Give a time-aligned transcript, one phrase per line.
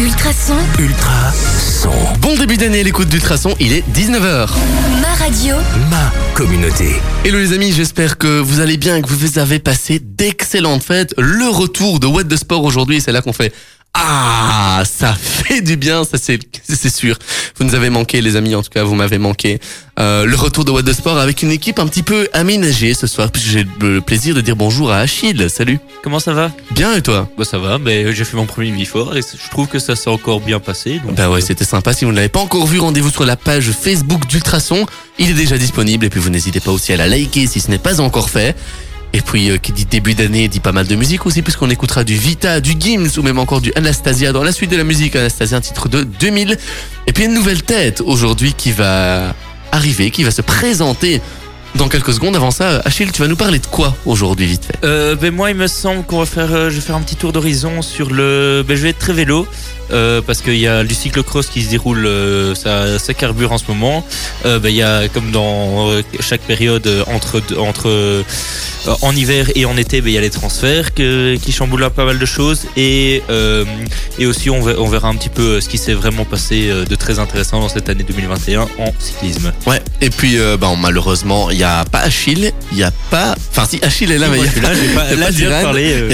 [0.00, 1.90] Ultrason, Ultra son.
[2.22, 4.48] Bon début d'année, l'écoute d'Ultrason, il est 19h.
[5.02, 5.56] ma radio,
[5.90, 6.94] Ma communauté.
[7.22, 11.12] Hello les amis, j'espère que vous allez bien et que vous avez passé d'excellentes fêtes.
[11.18, 13.52] Le retour de What the Sport aujourd'hui, c'est là qu'on fait
[13.92, 17.16] ah, ça fait du bien, ça c'est c'est sûr.
[17.56, 19.58] Vous nous avez manqué les amis, en tout cas vous m'avez manqué.
[19.98, 23.06] Euh, le retour de What the Sport avec une équipe un petit peu aménagée ce
[23.06, 25.50] soir, puisque j'ai le plaisir de dire bonjour à Achille.
[25.50, 25.80] Salut.
[26.02, 26.52] Comment ça va?
[26.70, 27.28] Bien et toi?
[27.36, 30.08] Bah ça va, mais j'ai fait mon premier before et je trouve que ça s'est
[30.10, 31.00] encore bien passé.
[31.04, 31.92] Donc, Bah ouais, euh, c'était sympa.
[31.92, 34.86] Si vous ne l'avez pas encore vu, rendez-vous sur la page Facebook d'Ultrason.
[35.18, 37.70] Il est déjà disponible et puis vous n'hésitez pas aussi à la liker si ce
[37.70, 38.56] n'est pas encore fait.
[39.12, 42.04] Et puis, euh, qui dit début d'année, dit pas mal de musique aussi, puisqu'on écoutera
[42.04, 45.16] du Vita, du Gims ou même encore du Anastasia dans la suite de la musique.
[45.16, 46.56] Anastasia, un titre de 2000.
[47.06, 49.34] Et puis, une nouvelle tête aujourd'hui qui va
[49.72, 51.20] arriver, qui va se présenter
[51.76, 52.36] dans quelques secondes.
[52.36, 54.78] Avant ça, Achille, tu vas nous parler de quoi aujourd'hui, vite fait?
[54.84, 57.16] Euh, ben moi il me semble qu'on va faire, euh, je vais faire un petit
[57.16, 59.46] tour d'horizon sur le, ben je vais être très vélo.
[59.92, 63.58] Euh, parce qu'il y a du cyclocross qui se déroule, euh, ça, ça carbure en
[63.58, 64.04] ce moment.
[64.46, 68.22] Euh, ben, il y a comme dans euh, chaque période entre entre euh,
[69.02, 72.04] en hiver et en été, ben, il y a les transferts que, qui chamboulent pas
[72.04, 73.64] mal de choses et euh,
[74.18, 76.94] et aussi on verra, on verra un petit peu ce qui s'est vraiment passé de
[76.94, 79.52] très intéressant dans cette année 2021 en cyclisme.
[79.66, 79.80] Ouais.
[80.00, 83.34] Et puis, bon, malheureusement, il y a pas Achille, il y a pas.
[83.50, 84.68] Enfin, si Achille est là, mais il y a pas-
[85.08, 85.14] pas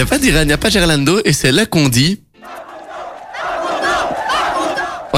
[0.07, 2.21] pas d'Iran, il y a pas Gerlando, et c'est là qu'on dit.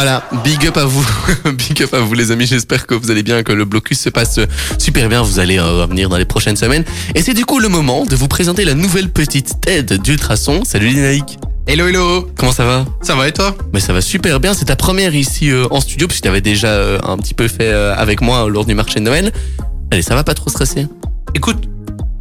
[0.00, 1.04] Voilà, big up à vous,
[1.44, 4.10] big up à vous les amis, j'espère que vous allez bien, que le blocus se
[4.10, 4.38] passe
[4.78, 6.84] super bien, vous allez euh, revenir dans les prochaines semaines.
[7.16, 10.62] Et c'est du coup le moment de vous présenter la nouvelle petite tête d'Ultrason.
[10.64, 12.30] Salut Dinaïque, Hello, hello.
[12.36, 12.84] Comment ça va?
[13.02, 13.56] Ça va et toi?
[13.72, 16.42] Mais ça va super bien, c'est ta première ici euh, en studio, puisque tu avais
[16.42, 19.32] déjà euh, un petit peu fait avec moi lors du marché de Noël.
[19.90, 20.86] Allez, ça va pas trop stresser?
[21.34, 21.68] Écoute,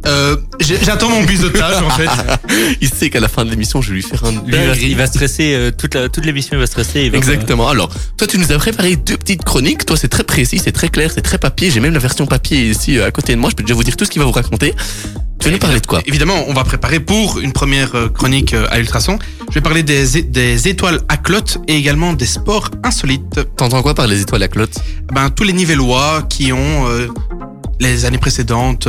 [0.06, 2.08] euh, j'attends mon biseautage en fait.
[2.80, 4.58] Il sait qu'à la fin de l'émission, je vais lui faire un Lui, il va,
[4.58, 4.86] dinguerie.
[4.90, 7.02] il va stresser euh, toute la toute l'émission, il va stresser.
[7.02, 7.68] il va- Exactement.
[7.68, 9.84] Alors, toi, tu nous as préparé deux petites chroniques.
[9.86, 11.70] Toi, c'est très précis, c'est très clair, c'est très papier.
[11.70, 13.50] J'ai même la version papier ici euh, à côté de moi.
[13.50, 14.74] Je peux déjà vous dire tout ce qu'il va vous raconter.
[15.40, 16.00] Tu vas nous parler de quoi?
[16.06, 19.18] Évidemment, on va préparer pour une première chronique à Ultrason.
[19.50, 23.40] Je vais parler des, des étoiles à clotte et également des sports insolites.
[23.56, 24.78] T'entends quoi par les étoiles à clotte
[25.12, 27.06] Ben, tous les nivellois qui ont, euh,
[27.78, 28.88] les années précédentes,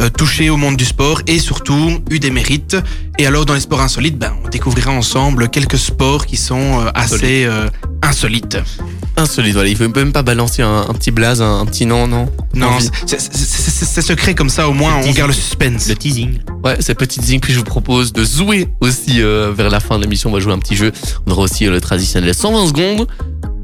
[0.00, 2.76] euh, touché au monde du sport et surtout eu des mérites.
[3.18, 6.90] Et alors, dans les sports insolites, ben, on découvrira ensemble quelques sports qui sont euh,
[6.94, 7.68] assez euh,
[8.02, 8.58] insolites.
[9.16, 9.52] Insolite.
[9.52, 12.66] Voilà, il veut même pas balancer un, un petit blaze, un, un petit non Non,
[12.66, 12.88] Envie.
[13.06, 15.14] c'est- c'est c'est- c'est secret comme ça, au moins on teasing.
[15.16, 15.86] garde le suspense.
[15.88, 16.38] Le teasing.
[16.64, 17.38] Ouais, ces petites zing.
[17.40, 20.30] Puis je vous propose de jouer aussi euh, vers la fin de l'émission.
[20.30, 20.92] On va jouer un petit jeu.
[21.26, 23.06] On aura aussi euh, le traditionnel 120 secondes.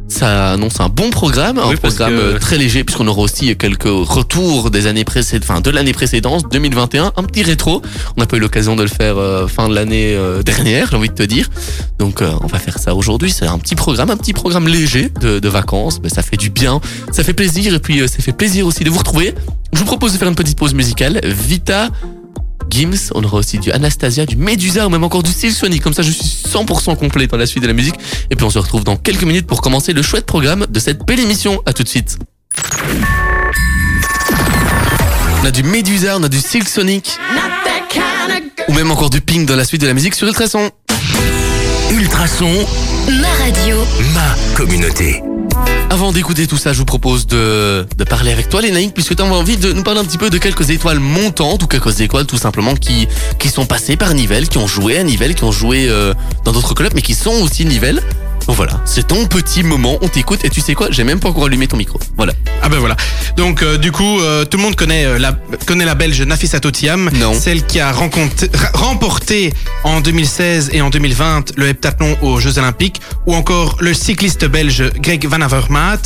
[0.09, 3.55] Ça annonce un bon programme, un Oui, programme que- euh, très léger puisqu'on aura aussi
[3.57, 7.83] quelques retours des années précédentes, enfin de l'année précédente, 2021, un petit rétro.
[8.17, 10.97] On n'a pas eu l'occasion de le faire euh, fin de l'année euh, dernière, j'ai
[10.97, 11.51] envie de te dire.
[11.99, 13.31] Donc euh, on va faire ça aujourd'hui.
[13.31, 16.01] C'est un petit programme, un petit programme léger de, de vacances.
[16.03, 16.81] Mais ça fait du bien,
[17.13, 19.35] ça fait plaisir et puis ça fait plaisir aussi de vous retrouver.
[19.75, 21.21] Je vous propose de faire une petite pause musicale.
[21.25, 21.89] Vita.
[22.71, 25.83] Gims, on aura aussi du Anastasia, du Medusa ou même encore du Steel Sonic.
[25.83, 27.97] Comme ça, je suis 100% complet dans la suite de la musique.
[28.31, 31.05] Et puis on se retrouve dans quelques minutes pour commencer le chouette programme de cette
[31.05, 31.63] belle émission.
[31.67, 32.19] À tout de suite.
[35.43, 37.19] On a du Medusa, on a du Silk Sonic.
[38.69, 40.71] Ou même encore du Pink dans la suite de la musique sur Ultrason.
[41.93, 42.67] Ultrason,
[43.11, 43.77] ma radio,
[44.13, 45.23] ma communauté.
[45.89, 49.25] Avant d'écouter tout ça, je vous propose de, parler avec toi, Lénaïque, puisque tu as
[49.25, 52.37] envie de nous parler un petit peu de quelques étoiles montantes ou quelques étoiles tout
[52.37, 53.09] simplement qui,
[53.39, 56.13] qui sont passées par Nivelles, qui ont joué à Nivelles, qui ont joué euh,
[56.45, 58.03] dans d'autres clubs, mais qui sont aussi Nivelles.
[58.49, 61.29] Donc voilà, c'est ton petit moment, on t'écoute et tu sais quoi, j'ai même pas
[61.29, 62.01] encore allumé ton micro.
[62.17, 62.33] Voilà.
[62.63, 62.97] Ah ben voilà.
[63.37, 65.33] Donc euh, du coup, euh, tout le monde connaît euh, la
[65.67, 67.35] connaît la Belge Nafisa Totiam, Non.
[67.35, 69.53] celle qui a rencontré- ra- remporté
[69.85, 74.83] en 2016 et en 2020 le heptathlon aux Jeux Olympiques, ou encore le cycliste belge
[74.99, 75.99] Greg Van Avermaet,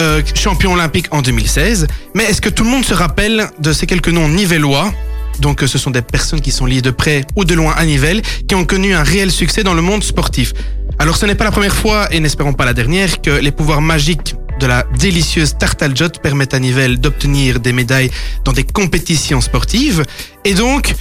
[0.00, 1.86] euh, champion olympique en 2016.
[2.14, 4.92] Mais est-ce que tout le monde se rappelle de ces quelques noms nivellois?
[5.40, 7.84] Donc euh, ce sont des personnes qui sont liées de près ou de loin à
[7.84, 10.52] Nivelles, qui ont connu un réel succès dans le monde sportif.
[10.98, 13.80] Alors ce n'est pas la première fois, et n'espérons pas la dernière, que les pouvoirs
[13.82, 18.10] magiques de la délicieuse tarte al jot permettent à Nivelles d'obtenir des médailles
[18.44, 20.04] dans des compétitions sportives.
[20.44, 20.94] Et donc,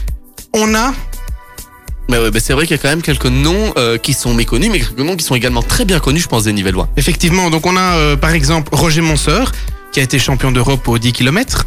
[0.53, 0.93] on a...
[2.09, 4.33] Mais ouais, bah c'est vrai qu'il y a quand même quelques noms euh, qui sont
[4.33, 6.87] méconnus, mais quelques noms qui sont également très bien connus, je pense, des Nivellois.
[6.97, 9.51] Effectivement, donc on a euh, par exemple Roger Monseur,
[9.91, 11.65] qui a été champion d'Europe aux 10 km.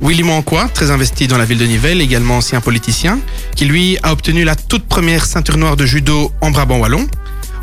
[0.00, 3.18] Willy Manquois, très investi dans la ville de Nivelles, également ancien politicien,
[3.54, 7.06] qui lui a obtenu la toute première ceinture noire de judo en Brabant Wallon.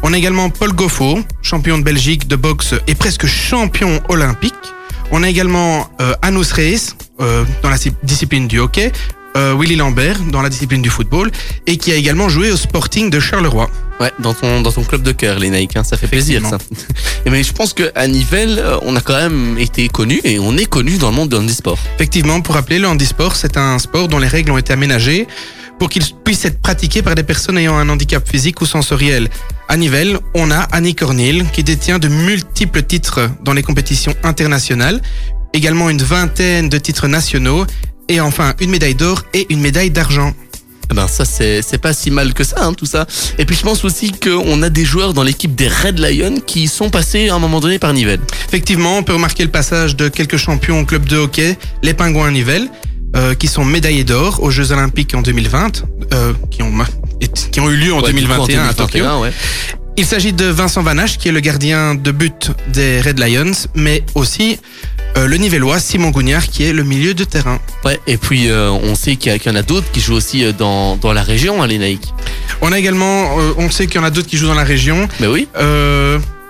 [0.04, 4.54] On a également Paul Goffo, champion de Belgique de boxe et presque champion olympique.
[5.12, 8.92] On a également euh, Anous Reis, euh, dans la discipline du hockey,
[9.36, 11.32] euh, Willy Lambert, dans la discipline du football,
[11.66, 13.70] et qui a également joué au Sporting de Charleroi.
[14.00, 16.58] Ouais, dans ton, dans ton club de cœur, les Nike, hein, ça fait plaisir ça.
[17.26, 20.56] Et mais je pense qu'à Nivelles, euh, on a quand même été connu et on
[20.56, 21.80] est connu dans le monde de handisport.
[21.96, 25.28] Effectivement, pour rappeler, le handisport, c'est un sport dont les règles ont été aménagées
[25.80, 29.30] pour qu'il puisse être pratiqué par des personnes ayant un handicap physique ou sensoriel.
[29.68, 35.02] À Nivelles, on a Annie Cornil, qui détient de multiples titres dans les compétitions internationales,
[35.54, 37.66] également une vingtaine de titres nationaux,
[38.10, 40.34] et enfin une médaille d'or et une médaille d'argent.
[40.90, 43.06] Eh Ben ça c'est c'est pas si mal que ça hein, tout ça.
[43.38, 46.68] Et puis je pense aussi qu'on a des joueurs dans l'équipe des Red Lions qui
[46.68, 48.22] sont passés à un moment donné par Nivelles.
[48.48, 52.32] Effectivement, on peut remarquer le passage de quelques champions au club de hockey, les Pingouins
[52.32, 52.70] Nivelles,
[53.16, 56.74] euh, qui sont médaillés d'or aux Jeux Olympiques en 2020, euh, qui, ont,
[57.52, 59.00] qui ont eu lieu en, Ouais, du coup, 2021, à Tokyo.
[59.00, 59.32] 2021, ouais.
[60.00, 64.04] Il s'agit de Vincent Vanache, qui est le gardien de but des Red Lions, mais
[64.14, 64.60] aussi
[65.18, 67.60] euh, le Nivellois Simon Gougnard, qui est le milieu de terrain.
[67.84, 70.52] Ouais, et puis euh, on sait qu'il y, en a d'autres qui jouent aussi euh,
[70.52, 72.14] dans, dans la région, hein, les Nike.
[72.62, 74.64] On a également, euh, on sait qu'il y en a d'autres qui jouent dans la
[74.64, 75.08] région.
[75.20, 75.48] Ben oui.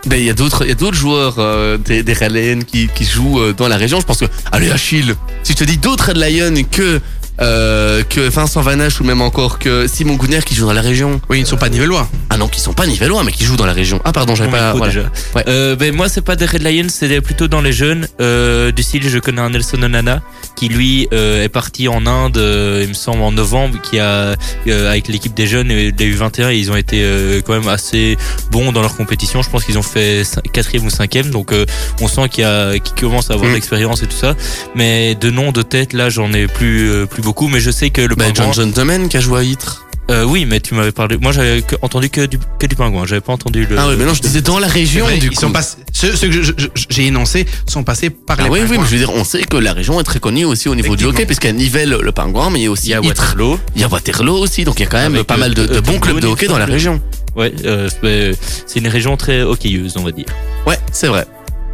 [0.08, 2.62] Ben il y a d'autres il y a d'autres joueurs euh, des, des Red Lions
[2.66, 4.00] qui, qui jouent euh, dans la région.
[4.00, 7.02] Je pense que allez Achille, si je te dis d'autres Red Lions que
[7.42, 11.22] euh, que Vincent Vanache ou même encore que Simon Gouner qui joue dans la région.
[11.30, 12.08] oui, ils ne sont pas Nivellois.
[12.30, 14.02] Ah non, qui sont pas nivellois mais qui jouent dans la région.
[14.04, 14.94] Ah pardon, j'avais pas voilà.
[14.94, 15.10] déjà.
[15.36, 15.44] Ouais.
[15.48, 18.08] Euh, ben moi c'est pas des Red Lions, c'est plutôt dans les jeunes.
[18.22, 20.22] Euh, du style je connais un Nelson Onana
[20.56, 24.36] qui lui euh, est parti en Inde, euh, il me semble en novembre, qui a
[24.68, 28.18] euh, avec l'équipe des jeunes et des U21 ils ont été euh, quand même assez
[28.52, 29.42] bons dans leur compétition.
[29.42, 30.24] Je pense qu'ils ont fait
[30.54, 31.66] quatrième ou cinquième, donc euh,
[32.02, 33.52] on sent qu'il y a qu'ils commencent à avoir Mm.
[33.52, 34.36] de l'expérience et tout ça.
[34.76, 37.90] Mais de nom de tête là j'en ai plus euh, plus beaucoup, mais je sais
[37.90, 39.84] que le John pingouin- John Domen qui a joué à Ytre.
[40.10, 41.18] Euh, oui, mais tu m'avais parlé.
[41.18, 43.78] Moi j'avais que- entendu que du que du pingouin, j'avais pas entendu le.
[43.78, 45.42] Ah oui, mais non, je disais dans la région vrai, du ils coup.
[45.42, 48.50] sont passés, ceux, ceux que je- je- je- j'ai énoncés sont passés par Ah les
[48.50, 48.84] oui, oui, Pingouins.
[48.84, 50.96] mais je veux dire, on sait que la région est très connue aussi au niveau
[50.96, 52.94] du hockey, puisqu'il y a Nivelles, le pingouin, mais il y a aussi il y
[52.94, 53.02] a.
[53.02, 53.60] Waterloo.
[53.76, 55.54] Il y a Waterloo aussi, donc il y a quand même Avec, pas euh, mal
[55.54, 57.02] de, de euh, bons clubs de hockey dans la région.
[57.36, 58.32] Ouais, euh, c'est
[58.66, 60.26] c'est une région très hockeyeuse, on va dire.
[60.66, 61.28] Ouais, c'est vrai.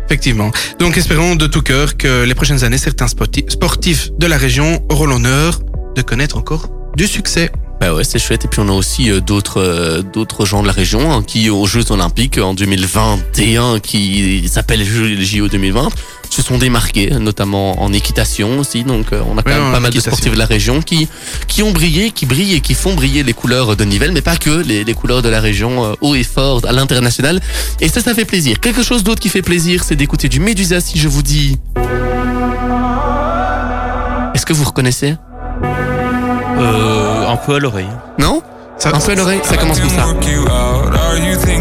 [0.06, 0.52] Effectivement.
[0.80, 4.84] Donc espérons de tout cœur que les prochaines années, certains sporti- sportifs de la région
[4.90, 5.60] auront l'honneur
[5.96, 7.50] de connaître encore du succès.
[7.80, 8.46] Bah ouais, c'est chouette.
[8.46, 11.50] Et puis on a aussi euh, d'autres euh, d'autres gens de la région hein, qui
[11.50, 15.90] aux Jeux Olympiques en 2021, qui s'appellent les JO 2020,
[16.30, 18.84] se sont démarqués, notamment en équitation aussi.
[18.86, 21.10] Donc euh, on a quand Ouais, même pas mal de sportifs de la région qui
[21.48, 24.38] qui ont brillé, qui brillent et qui font briller les couleurs de Nivelles, mais pas
[24.38, 27.42] que les, les couleurs de la région haut et fort à l'international.
[27.82, 28.62] Et ça, ça fait plaisir.
[28.62, 31.58] Quelque chose d'autre qui fait plaisir, c'est d'écouter du Médusa si je vous dis.
[34.34, 35.16] Est-ce que vous reconnaissez?
[36.58, 37.88] Euh, un peu à l'oreille.
[38.20, 38.42] Non?
[38.78, 40.06] Ça- Un peu à l'oreille, ça commence comme ça.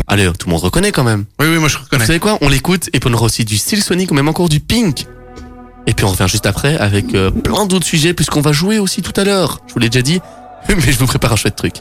[0.09, 1.25] Allez, tout le monde reconnaît quand même.
[1.41, 2.07] Oui, oui, moi je Vous reconnais.
[2.07, 2.39] savez quoi?
[2.41, 5.07] On l'écoute et puis on aura aussi du Steel Sonic ou même encore du Pink.
[5.87, 9.03] Et puis on revient juste après avec euh, plein d'autres sujets puisqu'on va jouer aussi
[9.03, 9.61] tout à l'heure.
[9.69, 10.21] Je vous l'ai déjà dit,
[10.69, 11.75] mais je vous prépare un chouette truc.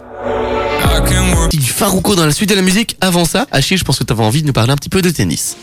[1.50, 2.98] Petit Farouko dans la suite de la musique.
[3.02, 5.02] Avant ça, Achille, je pense que tu avais envie de nous parler un petit peu
[5.02, 5.58] de tennis.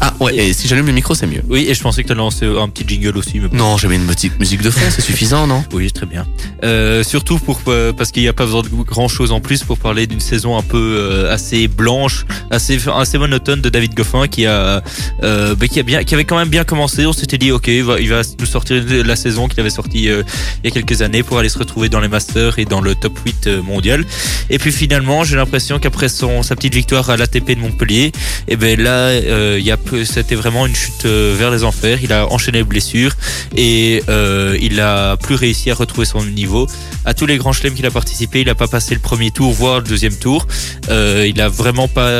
[0.00, 1.42] Ah ouais, et si j'allume le micro, c'est mieux.
[1.48, 3.38] Oui, et je pensais que tu allais lancer un petit jingle aussi.
[3.38, 3.48] Mais.
[3.52, 5.64] Non, j'ai mis une petite musique de fond, c'est suffisant, non?
[5.72, 6.26] Oui, très bien.
[6.64, 9.62] Euh, surtout pour euh, parce qu'il n'y a pas besoin de grand chose en plus
[9.62, 14.26] pour parler d'une saison un peu euh, assez blanche, assez assez monotone de David Goffin
[14.26, 14.82] qui a
[15.22, 17.06] euh, bah, qui a bien qui avait quand même bien commencé.
[17.06, 19.70] On s'était dit ok, il va, il va nous sortir de la saison qu'il avait
[19.70, 20.22] sorti euh,
[20.62, 22.94] il y a quelques années pour aller se retrouver dans les Masters et dans le
[22.94, 24.04] top 8 euh, mondial.
[24.48, 28.12] Et puis finalement, j'ai l'impression qu'après son sa petite victoire à l'ATP de Montpellier,
[28.48, 31.98] et ben là euh, il y a c'était vraiment une chute euh, vers les enfers.
[32.02, 33.12] Il a enchaîné les blessures
[33.56, 36.66] et euh, il a plus réussi à retrouver son niveau.
[37.04, 39.52] À tous les grands chelems qu'il a participé, il a pas passé le premier tour,
[39.52, 40.46] voire le deuxième tour.
[40.88, 42.10] Euh, il a vraiment pas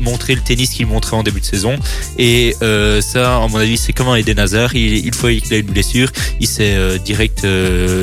[0.00, 1.74] montré le tennis qu'il montrait en début de saison.
[2.18, 4.74] Et ça, à mon avis, c'est comme un Eden Hazard.
[4.74, 6.10] Il, une fois qu'il a une blessure,
[6.40, 7.38] il s'est direct,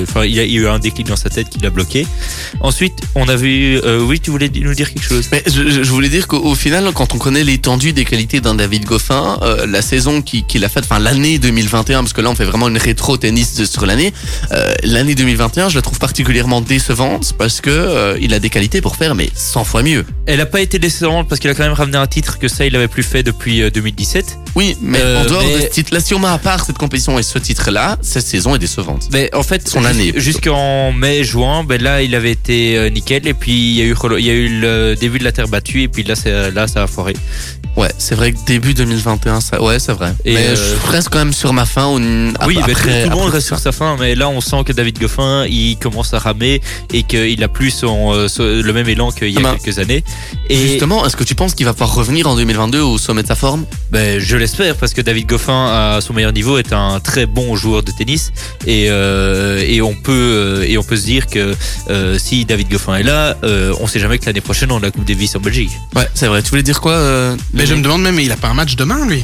[0.03, 2.05] enfin, il, a, il y a eu un déclic dans sa tête qui l'a bloqué.
[2.61, 5.29] Ensuite, on a vu, oui, tu voulais nous dire quelque chose?
[5.47, 9.39] Je, voulais dire qu'au au final, quand on connaît l'étendue des qualités d'un David Goffin,
[9.41, 12.45] euh, la saison qui- qu'il a faite, enfin l'année 2021, parce que là on fait
[12.45, 14.13] vraiment une rétro tennis sur l'année,
[14.51, 18.81] euh, l'année 2021, je la trouve particulièrement décevante parce que euh, il a des qualités
[18.81, 20.05] pour faire mais 100 fois mieux.
[20.25, 22.65] Elle a pas été décevante parce qu'il a quand même ramené un titre que ça,
[22.65, 24.37] il avait plus fait depuis euh, 2017.
[24.55, 27.17] Oui, mais en dehors mais- de ce titre-là, si on met à part cette compétition
[27.17, 29.07] et ce titre-là, cette saison est décevante.
[29.11, 33.27] Mais en fait, Son année, jusqu'en mai, juin, ben là, il avait été nickel.
[33.27, 35.47] Et puis il y a eu, il y a eu le début de la terre
[35.47, 35.81] battue.
[35.83, 36.13] Et puis là,
[36.53, 37.13] là, ça a foiré.
[37.75, 40.13] Ouais, c'est vrai que début 2021, ça, ouais, c'est vrai.
[40.25, 41.87] Et, mais euh, je reste quand même sur ma fin.
[41.87, 41.97] Ou,
[42.47, 43.55] Oui, après, mais tout, tout le monde reste ça.
[43.55, 46.61] sur sa fin, mais là on sent que David Goffin il commence à ramer
[46.93, 48.27] et qu'il a plus son, euh,
[48.61, 50.03] le même élan qu'il y a Ah bah, quelques années.
[50.49, 53.27] Et Justement, est-ce que tu penses qu'il va pouvoir revenir en 2022 au sommet de
[53.27, 53.65] sa forme?
[53.91, 57.55] Ben, je l'espère parce que David Goffin à son meilleur niveau est un très bon
[57.55, 58.31] joueur de tennis
[58.67, 61.55] et, euh, et on peut et on peut se dire que
[61.89, 64.81] euh, si David Goffin est là, euh, on sait jamais que l'année prochaine on a
[64.81, 65.71] la Coupe Davis en Belgique.
[65.95, 66.41] Ouais, c'est vrai.
[66.41, 68.75] Tu voulais dire quoi euh, Mais je me demande même, il a pas un match
[68.75, 69.23] demain, lui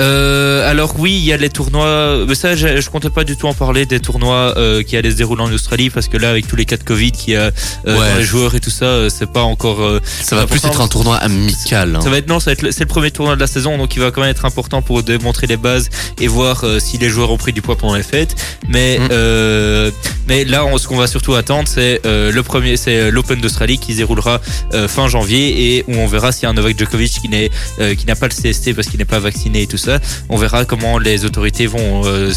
[0.00, 2.24] Euh, alors oui, il y a les tournois.
[2.26, 5.10] Mais ça, je, je comptais pas du tout en parler des tournois euh, qui allaient
[5.10, 7.36] se dérouler en Australie parce que là, avec tous les cas de Covid qu'il y
[7.36, 7.50] a euh,
[7.86, 7.96] Ouais.
[8.12, 9.80] dans les joueurs et tout ça, euh, c'est pas encore.
[9.82, 11.96] euh, Ça va plus être un tournoi amical.
[11.96, 12.00] hein.
[12.00, 13.94] Ça va être non, ça va être c'est le premier tournoi de la saison, donc
[13.96, 15.88] il va quand même être important pour démontrer les bases
[16.20, 18.36] et voir euh, si les joueurs ont pris du poids pendant les fêtes.
[18.68, 19.08] Mais Mm.
[19.12, 19.90] euh,
[20.28, 23.78] mais là, on- ce qu'on va surtout attendre, c'est euh, le premier, c'est l'Open d'Australie
[23.78, 24.40] qui se déroulera
[24.74, 27.50] euh, fin janvier et où on verra s'il y a un Novak Djokovic qui n'est
[27.80, 29.89] euh, qui n'a pas le CST parce qu'il n'est pas vacciné et tout ça.
[30.28, 32.32] On verra comment les autorités vont euh,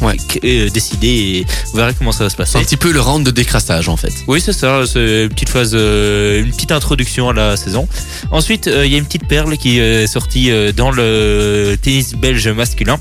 [0.00, 0.16] Ouais.
[0.44, 2.58] euh, décider et on verra comment ça va se C'est passer.
[2.58, 4.12] un petit peu le round de décrassage en fait.
[4.28, 4.82] Oui, c'est ça.
[4.86, 7.88] C'est une petite phase, euh, une petite introduction à la saison.
[8.30, 12.98] Ensuite, il y a une petite perle qui est sortie dans le tennis belge masculin.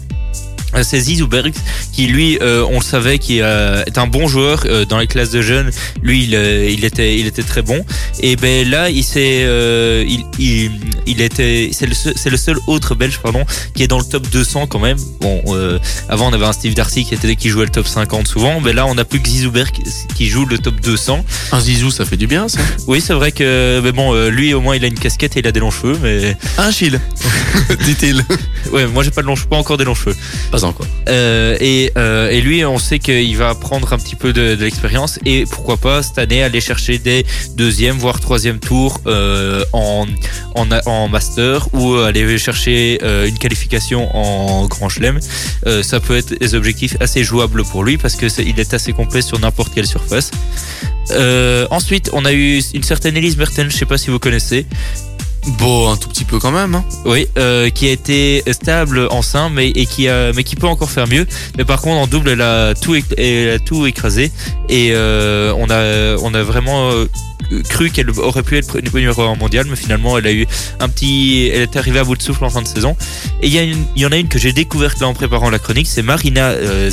[0.76, 1.54] Euh, C'est Zizou Bergs
[1.94, 5.08] qui lui euh, on le savait qui euh, est un bon joueur euh, dans les
[5.08, 5.72] classes de jeunes
[6.02, 7.86] lui il, euh, il était il était très bon
[8.20, 10.72] et ben là il s'est euh, il, il
[11.06, 13.46] il était c'est le seul, c'est le seul autre belge pardon
[13.76, 16.74] qui est dans le top 200 quand même bon euh, avant on avait un Steve
[16.74, 19.30] Darcy qui était qui jouait le top 50 souvent mais là on a plus que
[19.30, 19.72] Zizou Bergs
[20.16, 22.60] qui joue le top 200 Un zizou, ça fait du bien ça.
[22.88, 25.48] oui, c'est vrai que, mais bon, lui au moins il a une casquette et il
[25.48, 27.00] a des longs cheveux, mais Un chill,
[27.86, 28.24] dit-il.
[28.72, 30.16] ouais, moi j'ai pas de longs cheveux, pas encore des longs cheveux.
[31.08, 35.20] Euh, et, euh, et lui, on sait qu'il va prendre un petit peu de, l'expérience
[35.26, 40.06] et pourquoi pas cette année aller chercher des deuxième voire troisième tours euh, en,
[40.56, 45.20] en en master ou aller chercher une qualification en grand chelem.
[45.84, 48.94] Ça peut être des objectifs assez jouables pour lui parce que c'est- il est assez
[48.94, 50.32] complet sur n'importe quelle surface.
[51.70, 54.66] Ensuite, on a eu une certaine Elise Mertens, je sais pas si vous connaissez.
[55.48, 56.76] Bon, un tout petit peu quand même.
[56.76, 56.84] Hein.
[57.06, 61.26] Oui, euh, qui a été stable en mais qui peut encore faire mieux.
[61.58, 62.96] Mais par contre, en double, elle a tout,
[63.66, 64.32] tout écrasé
[64.70, 65.70] et euh, on
[66.34, 67.06] a, vraiment euh,
[67.70, 70.48] cru qu'elle aurait pu être numéro un mondial, mais finalement, elle a eu
[70.80, 72.96] un petit, elle est arrivée à bout de souffle en fin de saison.
[73.42, 76.50] Et il y en a une que j'ai découverte en préparant la chronique, c'est Marina
[76.50, 76.92] euh.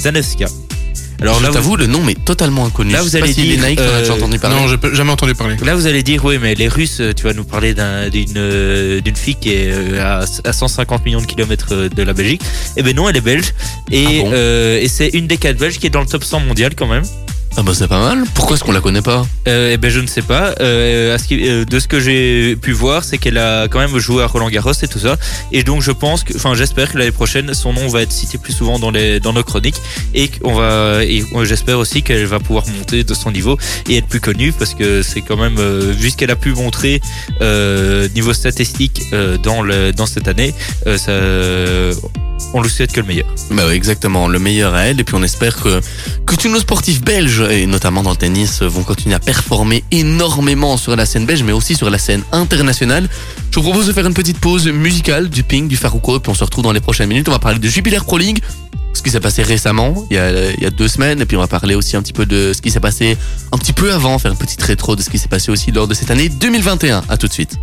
[1.21, 2.93] Alors Alors là, je vous- t'avoue, le nom m'est totalement inconnu.
[2.93, 4.57] Là, Je vous allez si dire, Nike, euh, entendu parler.
[4.57, 5.57] Non, j'ai jamais entendu parler.
[5.65, 9.01] Là, vous allez dire, oui, mais les Russes, euh, tu vas nous parler d'une euh,
[9.01, 12.43] d'une fille qui est à, à 150 millions de kilomètres de la Belgique.
[12.77, 13.55] Eh ben non, elle est belge.
[13.91, 16.25] Et, Ah bon euh, et c'est une des quatre belges qui est dans le top
[16.25, 17.05] 100 mondial quand même.
[17.57, 18.25] Ah bah c'est pas mal.
[18.35, 19.25] Pourquoi est-ce qu'on la connaît pas?
[19.47, 20.55] Euh, eh ben je ne sais pas.
[20.61, 24.27] Euh, euh, de ce que j'ai pu voir, c'est qu'elle a quand même joué à
[24.27, 25.17] Roland Garros et tout ça.
[25.53, 28.39] Et donc je pense que, enfin j'espère que l'année prochaine, son nom va être cité
[28.39, 29.81] plus souvent dans les dans nos chroniques
[30.15, 31.01] et qu'on va.
[31.45, 33.57] J'espère aussi qu'elle va pouvoir monter de son niveau
[33.89, 36.55] et être plus connue parce que c'est quand même euh, vu ce qu'elle a pu
[36.55, 37.01] montrer
[38.15, 39.03] niveau statistique
[39.45, 40.55] dans le dans cette année,
[40.97, 41.13] ça,
[42.53, 43.27] on lui souhaite que le meilleur.
[43.51, 45.01] Bah oui, exactement, le meilleur à elle.
[45.01, 45.81] Et puis on espère que,
[46.27, 50.77] que tous nos sportifs belges, et notamment dans le tennis, vont continuer à performer énormément
[50.77, 53.09] sur la scène belge, mais aussi sur la scène internationale.
[53.51, 56.31] Je vous propose de faire une petite pause musicale du Ping, du Farouko, et puis
[56.31, 57.29] on se retrouve dans les prochaines minutes.
[57.29, 58.41] On va parler de Jupiler Pro League,
[58.95, 61.37] ce qui s'est passé récemment, il y, a, il y a deux semaines, et puis
[61.37, 63.17] on va parler aussi un petit peu de ce qui s'est passé
[63.53, 65.89] un petit peu avant, faire une petite rétro de ce qui s'est passé aussi lors
[65.89, 67.03] de cette année 2021.
[67.09, 67.59] À tout de suite.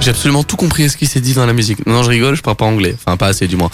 [0.00, 1.86] J'ai absolument tout compris ce qui s'est dit dans la musique.
[1.86, 2.94] Non, je rigole, je parle pas anglais.
[2.94, 3.70] Enfin, pas assez du moins.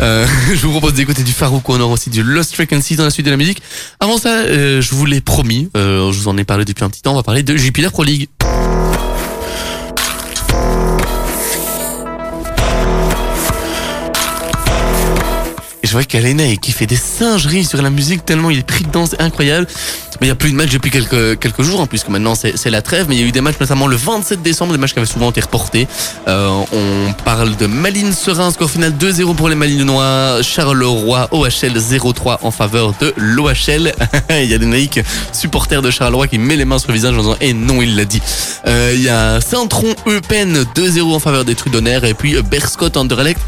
[0.00, 3.10] Euh, je vous propose d'écouter du Farouk, on aura aussi du Lost Frequency dans la
[3.10, 3.62] suite de la musique.
[4.00, 6.90] Avant ça, euh, je vous l'ai promis, euh, je vous en ai parlé depuis un
[6.90, 8.28] petit temps, on va parler de Jupiler Pro League.
[15.94, 18.82] Et je vois qu'Alena qui fait des singeries sur la musique tellement il est pris
[18.82, 19.68] dedans, c'est incroyable.
[20.20, 22.70] Mais il n'y a plus de matchs depuis quelques, jours, en plus que maintenant c'est
[22.70, 24.92] la trêve, mais il y a eu des matchs notamment le 27 décembre, des matchs
[24.92, 25.86] qui avaient souvent été reportés.
[26.26, 32.38] Euh, on parle de Malines Serein, score final 2-0 pour les Malinois, Charleroi, OHL 0-3
[32.42, 33.94] en faveur de l'OHL.
[34.30, 35.00] il y a des naïcs
[35.32, 37.94] supporters de Charleroi qui met les mains sur le visage en disant «Eh non, il
[37.94, 38.22] l'a dit».
[38.66, 43.40] Euh, Il y a Saint-Tron Eupen 2-0 en faveur des Trudonnaires et puis Berscott Anderlecht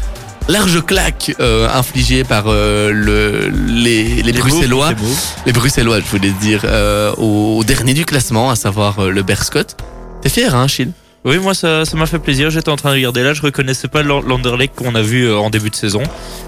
[0.47, 4.93] large claque euh, infligée par euh, le, les, les, Bruxellois.
[4.93, 5.05] beau.
[5.45, 9.23] Les Bruxellois, je voulais dire, euh, au, au dernier du classement, à savoir euh, le
[9.23, 9.75] Berscott.
[10.21, 10.91] T'es fier, hein, Chil
[11.25, 12.49] Oui, moi ça ça m'a fait plaisir.
[12.49, 15.69] J'étais en train de regarder là, je reconnaissais pas l'Anderlecht qu'on a vu en début
[15.69, 16.03] de saison,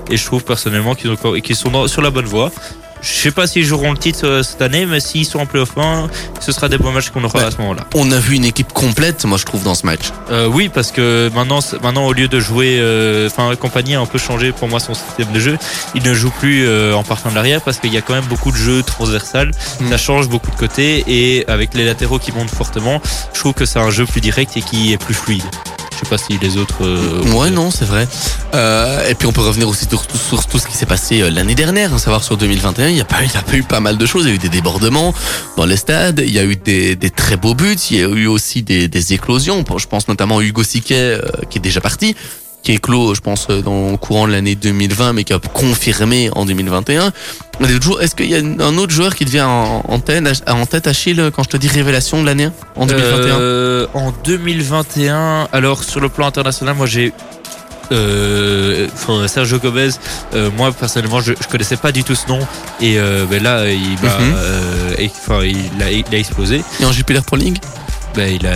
[0.09, 2.51] et je trouve personnellement qu'ils ont- qu'ils sont dans- sur la bonne voie.
[3.01, 5.77] Je sais pas s'ils joueront le titre euh, cette année, mais s'ils sont en playoff
[5.77, 6.07] 1,
[6.39, 7.45] ce sera des bons matchs qu'on aura Ouais.
[7.45, 7.85] à ce moment-là.
[7.95, 10.11] On a vu une équipe complète, moi je trouve, dans ce match.
[10.31, 14.01] Euh, oui, parce que maintenant, maintenant au lieu de jouer, euh, enfin, la compagnie a
[14.01, 15.57] un peu changé pour moi son système de jeu.
[15.95, 18.25] Il ne joue plus euh, en partant de l'arrière parce qu'il y a quand même
[18.25, 19.51] beaucoup de jeux transversal.
[19.79, 19.89] Mm.
[19.89, 23.01] Ça change beaucoup de côtés et avec les latéraux qui montent fortement,
[23.33, 25.43] je trouve que c'est un jeu plus direct et qui est plus fluide.
[25.99, 26.85] Je sais pas si les autres.
[26.85, 28.07] euh, Ouais, non, c'est vrai.
[28.53, 31.29] Euh, et puis on peut revenir aussi sur, sur tout ce qui s'est passé euh,
[31.29, 32.87] l'année dernière, à savoir sur 2021.
[32.87, 34.23] Il y, a pas, il y a pas eu pas mal de choses.
[34.23, 35.13] Il y a eu des débordements
[35.57, 36.23] dans les stades.
[36.25, 37.75] Il y a eu des, très beaux buts.
[37.91, 39.65] Il y a eu aussi des, éclosions.
[39.77, 42.15] Je pense notamment à Hugo Siquet, qui est déjà parti,
[42.63, 45.39] qui est clos, je pense, euh, dans le courant de l'année 2020, mais qui a
[45.39, 47.11] confirmé en 2021.
[47.61, 49.83] Il y a d'autres joueurs- Est-ce qu'il y a un autre joueur qui devient en,
[49.87, 53.87] en, tête, en tête, Achille, quand je te dis révélation de l'année en 2021 Euh,
[53.93, 57.13] en 2021, alors sur le plan international, moi j'ai
[57.91, 58.87] euh,
[59.27, 59.89] Sergio Gomez,
[60.35, 62.39] euh, moi personnellement je, je connaissais pas du tout ce nom
[62.81, 64.33] et euh, ben là il Mhm.
[64.35, 65.11] euh, et-
[65.45, 66.61] il a, il a explosé.
[66.79, 67.57] Et en Jupiler Pro League?
[68.15, 68.53] Ben il a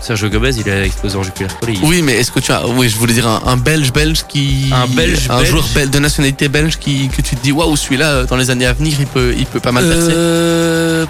[0.00, 1.80] Sergio Gomez il a explosé en Jupiler Pro League.
[1.82, 4.70] Oui, mais est-ce que tu as, oui, je voulais dire un, un Belge belge qui,
[4.72, 5.50] Un Belge un belge.
[5.50, 8.50] joueur bel- de nationalité belge qui, que tu te dis, waouh, celui-là, euh, dans les
[8.50, 10.12] années à venir, il peut, il peut pas mal percer.
[10.12, 11.04] Euh,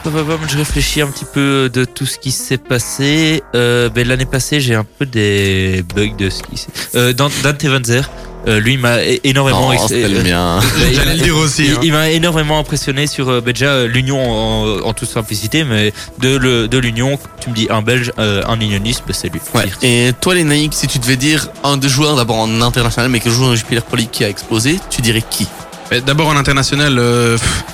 [0.49, 3.43] je réfléchis un petit peu de tout ce qui s'est passé.
[3.55, 6.69] Euh, ben, L'année passée, j'ai un peu des bugs de ce qui s'est...
[6.97, 8.11] Euh, Dan- Dante Vanzer,
[8.47, 9.77] euh, lui, m'a énormément...
[9.77, 10.61] C'était le euh, mien.
[10.93, 11.67] J'allais le dire aussi.
[11.67, 11.81] Il, hein.
[11.83, 15.93] il m'a énormément impressionné sur euh, ben, déjà euh, l'union en, en toute simplicité, mais
[16.21, 19.41] de, le, de l'union, tu me dis un Belge, euh, un unioniste, ben, c'est lui.
[19.55, 19.65] Ouais.
[19.83, 23.21] Et toi, les Naïcs, si tu devais dire un des joueurs d'abord en international, mais
[23.21, 25.47] qui joue en Jupiler Pro League qui a explosé, tu dirais qui?
[25.91, 27.65] Mais D'abord en international, euh, pff,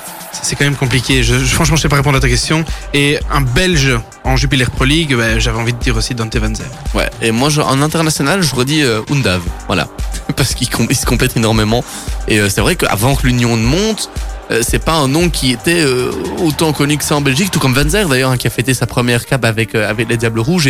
[0.42, 1.22] c'est quand même compliqué.
[1.22, 2.64] Je, je- franchement, je sais pas répondre à ta question.
[2.92, 6.54] Et un Belge en Jupiler Pro League, ben, j'avais envie de dire aussi Dante Van
[6.54, 6.66] Zer.
[6.94, 7.08] Ouais.
[7.22, 9.40] Et moi, en international, je redis euh, Undav.
[9.66, 9.88] Voilà.
[10.36, 11.84] Parce qu'il se complète énormément.
[12.28, 14.10] Et euh, c'est vrai qu'avant que l'Union ne monte,
[14.50, 17.60] euh, c'est pas un nom qui était euh, autant connu que ça en Belgique, tout
[17.60, 20.68] comme Van Zer d'ailleurs, hein, qui a fêté sa première cap avec, les Diables Rouges.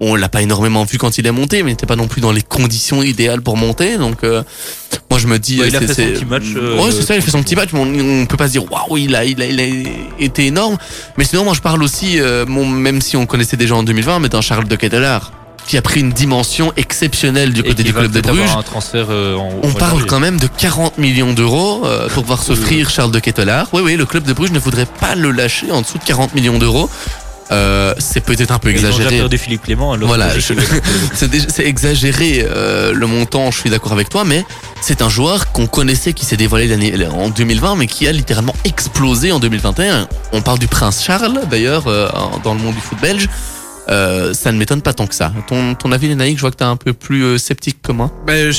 [0.00, 2.20] On l'a pas énormément vu quand il est monté, mais il n'était pas non plus
[2.20, 3.96] dans les conditions idéales pour monter.
[3.96, 4.42] Donc, euh,
[5.10, 5.60] moi, je me dis.
[5.60, 7.30] Ouais, il a c'est- fait son petit match, euh, ouais, c'est ça, il a fait
[7.30, 9.46] son petit match, mais on, on peut pas se dire waouh, il a, il a,
[9.46, 10.76] il a été énorme.
[11.16, 14.18] Mais sinon, moi, je parle aussi, euh, bon, même si on connaissait déjà en 2020,
[14.18, 15.32] mais d'un Charles de Ketelaar
[15.66, 18.50] qui a pris une dimension exceptionnelle du côté du club de Bruges.
[18.54, 22.42] un transfert euh, en, On parle quand même de 40 millions d'euros euh, pour pouvoir
[22.42, 23.68] s'offrir Charles de Ketelaar.
[23.72, 26.34] Oui, oui, le club de Bruges ne voudrait pas le lâcher en dessous de 40
[26.34, 26.90] millions d'euros.
[27.52, 29.16] Euh, c'est peut-être un peu Ils ont déjà exagéré.
[29.18, 29.92] perdu Philippe Clément.
[29.92, 30.54] Alors Voilà, je-
[31.14, 34.44] c'est déjà- c'est exagéré euh, le montant, je suis d'accord avec toi, mais
[34.80, 38.54] c'est un joueur qu'on connaissait qui s'est dévoilé l'année en 2020, mais qui a littéralement
[38.64, 40.08] explosé en 2021.
[40.32, 42.08] On parle du prince Charles, d'ailleurs, euh,
[42.42, 43.28] dans le monde du foot belge.
[43.90, 45.30] Euh, ça ne m'étonne pas tant que ça.
[45.46, 48.10] Ton, ton avis, Lénaïque, je vois que t'es un peu plus euh, sceptique que moi.
[48.26, 48.58] Ben, je-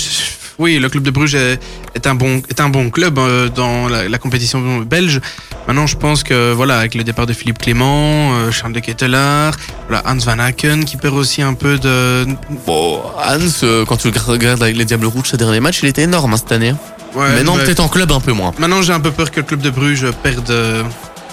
[0.60, 1.60] oui, le club de Bruges est,
[1.96, 5.20] est un bon est un bon club euh, dans la, la compétition belge.
[5.68, 9.56] Maintenant, je pense que voilà, avec le départ de Philippe Clément, euh, Charles de Ketelaar,
[9.90, 12.26] voilà, Hans Van Aken qui perd aussi un peu de.
[12.66, 16.04] Bon, Hans, euh, quand tu regardes avec les Diables Rouges, ce dernier match, il était
[16.04, 16.74] énorme hein, cette année.
[17.16, 18.54] Ouais, Maintenant, peut-être en club un peu moins.
[18.60, 20.54] Maintenant, j'ai un peu peur que le club de Bruges perde.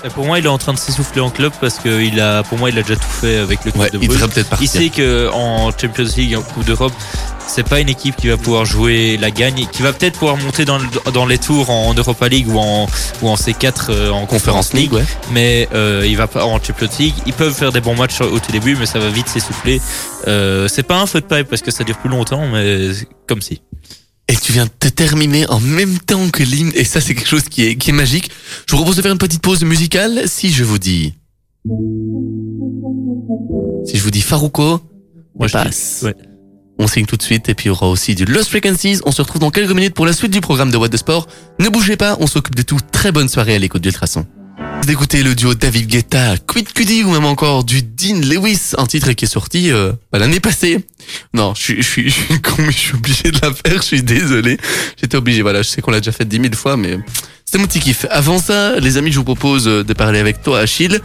[0.04, 2.42] Et pour moi, il est en train de s'essouffler en club parce que il a,
[2.42, 4.20] pour moi, il a déjà tout fait avec le club Ouais, de il Bruges.
[4.36, 4.68] Il partir.
[4.68, 6.92] sait que en Champions League, en Coupe d'Europe,
[7.46, 10.64] c'est pas une équipe qui va pouvoir jouer la gagne, qui va peut-être pouvoir monter
[10.64, 12.88] dans, le- dans les tours en Europa League ou en,
[13.22, 15.04] ou en C4 euh, en Conférence League, ouais.
[15.30, 17.14] mais euh, il va pas en Champions League.
[17.26, 19.80] Ils peuvent faire des bons matchs au tout début, mais ça va vite s'essouffler.
[20.26, 22.88] Euh, c'est pas un feu de pipe parce que ça dure plus longtemps, mais
[23.28, 23.60] comme si.
[24.32, 27.28] Et tu viens de te terminer en même temps que l'hymne, et ça c'est quelque
[27.28, 28.30] chose qui est, qui est magique.
[28.66, 31.12] Je vous propose de faire une petite pause musicale si je vous dis...
[33.84, 34.80] Si je vous dis Farouko,
[35.38, 35.98] Moi, je passe.
[36.00, 36.14] dis- ouais.
[36.78, 39.00] On signe tout de suite, et puis il y aura aussi du Lost Frequencies.
[39.04, 41.28] On se retrouve dans quelques minutes pour la suite du programme de What the Sport.
[41.60, 42.78] Ne bougez pas, on s'occupe de tout.
[42.90, 44.24] Très bonne soirée à l'écoute d'Ultrason.
[44.84, 48.86] Vous écoutez le duo David Guetta, Quid Cudi ou même encore du Dean Lewis, un
[48.86, 50.84] titre qui est sorti euh, bah, l'année passée.
[51.32, 54.58] Non, je suis, je suis, je suis obligé de la faire, je suis désolé.
[55.00, 56.98] J'étais obligé, voilà, je sais qu'on l'a déjà fait dix mille fois, mais
[57.44, 58.06] c'était mon petit kiff.
[58.10, 61.00] Avant ça, les amis, je vous propose de parler avec toi, Achille,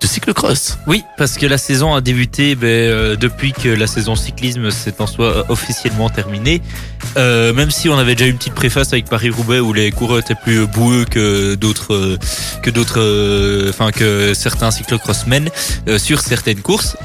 [0.00, 0.78] de cyclocross.
[0.86, 5.00] Oui, parce que la saison a débuté ben, euh, depuis que la saison cyclisme s'est
[5.00, 6.62] en soi euh, officiellement terminée.
[7.16, 10.34] Euh, même si on avait déjà une petite préface avec Paris-Roubaix où les coureurs étaient
[10.34, 12.18] plus boueux que d'autres,
[12.62, 15.48] que d'autres, enfin que certains cyclocrossmen
[15.98, 16.96] sur certaines courses.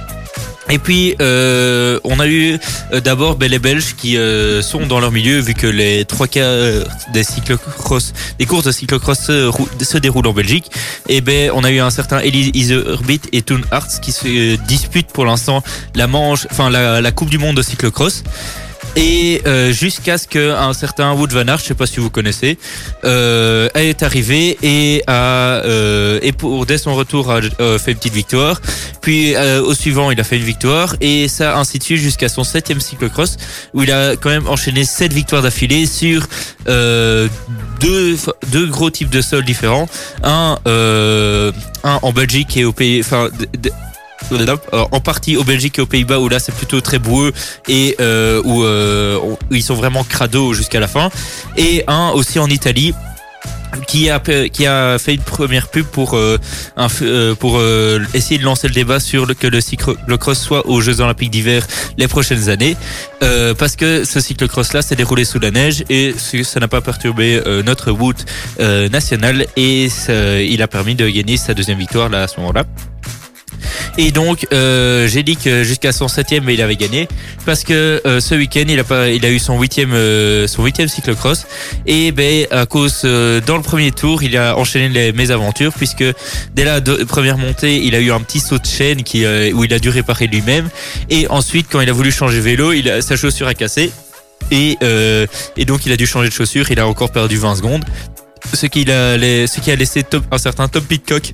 [0.69, 2.59] Et puis euh, on a eu
[2.93, 6.85] euh, d'abord les Belges qui euh, sont dans leur milieu vu que les trois quarts
[7.11, 9.51] des cyclocross, des courses de cyclocross se,
[9.81, 10.71] se déroulent en Belgique.
[11.07, 14.57] Et ben on a eu un certain Elise Iserbit et Toon Arts qui se euh,
[14.67, 15.63] disputent pour l'instant
[15.95, 18.23] la manche, enfin la, la Coupe du Monde de cyclocross.
[18.95, 22.57] Et euh, jusqu'à ce qu'un certain Wood Van Aert, je sais pas si vous connaissez,
[23.05, 27.97] euh, est arrivé et a euh, et pour dès son retour a euh, fait une
[27.97, 28.61] petite victoire.
[29.01, 32.29] Puis euh, au suivant, il a fait une victoire et ça ainsi de suite jusqu'à
[32.29, 33.37] son septième cyclocross
[33.73, 36.27] où il a quand même enchaîné sept victoires d'affilée sur
[36.67, 37.27] euh,
[37.79, 38.17] deux
[38.51, 39.87] deux gros types de sols différents.
[40.23, 43.29] Un un en Belgique et au pays, enfin
[44.71, 47.33] en partie au Belgique et aux Pays-Bas où là c'est plutôt très boueux
[47.67, 49.19] et euh, où, euh,
[49.51, 51.09] ils sont vraiment crado jusqu'à la fin.
[51.57, 52.93] Et un aussi en Italie
[53.87, 56.37] qui a qui a fait une première pub pour euh,
[57.35, 57.61] pour
[58.13, 61.65] essayer de lancer le débat sur le, que le cyclocross soit aux Jeux Olympiques d'hiver
[61.97, 62.75] les prochaines années.
[63.57, 67.41] Parce que ce cyclocross là s'est déroulé sous la neige et ça n'a pas perturbé
[67.63, 68.25] notre route
[68.59, 72.65] nationale et il a permis de gagner sa deuxième victoire là à ce moment-là.
[73.97, 77.07] Et donc, euh, j'ai dit que jusqu'à son septième, il avait gagné
[77.45, 81.45] parce que euh, ce week-end, il a eu son huitième, euh, son cyclocross.
[81.85, 86.05] Et ben, à cause dans le premier tour, il a enchaîné les mésaventures puisque
[86.53, 89.73] dès la première montée, il a eu un petit saut de chaîne qui, où il
[89.73, 90.69] a dû réparer lui-même.
[91.09, 93.91] Et ensuite, quand il a voulu changer vélo, a, sa chaussure a cassé.
[94.51, 94.77] Et,
[95.57, 96.71] et donc, il a dû changer de chaussure.
[96.71, 97.85] Il a encore perdu 20 secondes.
[98.53, 101.31] Ce qui a, laissé un certain Tom Pitcock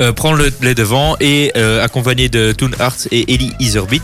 [0.00, 4.02] euh, prendre le, les devants et euh, accompagné de Toon Arts et Ellie Iserbit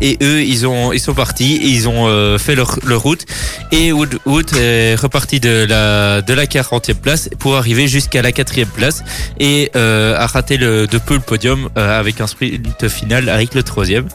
[0.00, 3.26] et eux ils ont ils sont partis et ils ont euh, fait leur, leur route.
[3.72, 8.30] Et Wood, Wood est reparti de la de la 40e place pour arriver jusqu'à la
[8.30, 9.02] 4e place
[9.38, 13.54] et euh, a raté le, de peu le podium euh, avec un sprint final avec
[13.54, 14.06] le troisième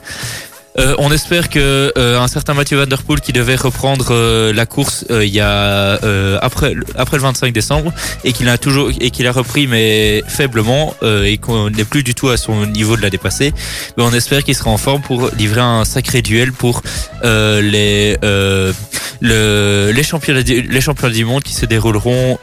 [0.78, 4.54] euh, on espère que euh, un certain Mathieu Van Der Poel qui devait reprendre euh,
[4.54, 6.00] la course il y a
[6.42, 7.92] après après le 25 décembre
[8.24, 12.14] et qu'il a toujours et qu'il a repris mais faiblement et qu'on n'est plus du
[12.14, 13.54] tout à son niveau de la dépasser.
[13.98, 16.82] Mais on espère qu'il sera en forme pour livrer un sacré duel pour
[17.24, 18.18] les
[19.22, 22.38] le, les championnats du, les du monde qui se dérouleront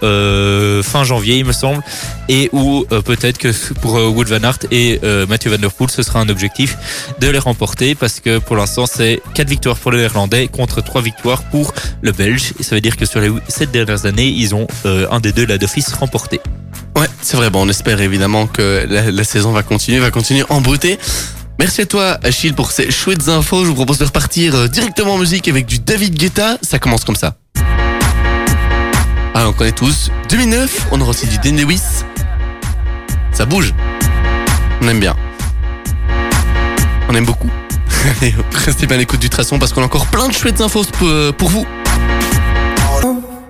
[0.83, 1.83] fin janvier il me semble
[2.29, 6.21] et où peut-être que pour Wood Van Aert et Mathieu Van Der Poel ce sera
[6.21, 6.77] un objectif
[7.21, 11.03] de les remporter parce que pour l'instant c'est quatre victoires pour le néerlandais contre trois
[11.03, 14.55] victoires pour le belge et ça veut dire que sur les sept dernières années ils
[14.55, 16.41] ont euh, un des deux là d'office remporté
[16.97, 17.51] Ouais, c'est vrai.
[17.51, 20.99] Bon, on espère évidemment que la, la saison va continuer, va continuer en beauté.
[21.59, 23.65] Merci à toi, Achille, pour ces chouettes infos.
[23.65, 26.57] Je vous propose de repartir euh, directement en musique avec du David Guetta.
[26.63, 27.35] Ça commence comme ça.
[29.35, 30.11] Ah, on connaît tous.
[30.31, 31.83] 2009, on aura aussi du Dan Lewis.
[33.33, 33.75] Ça bouge.
[34.81, 35.15] On aime bien.
[37.09, 37.51] On aime beaucoup.
[38.21, 40.85] Allez, restez bien à l'écoute du traçon parce qu'on a encore plein de chouettes infos
[40.85, 41.67] pour, euh, pour vous.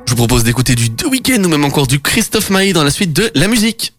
[0.07, 2.90] Je vous propose d'écouter du The Weeknd ou même encore du Christophe Maé dans la
[2.90, 3.92] suite de la musique.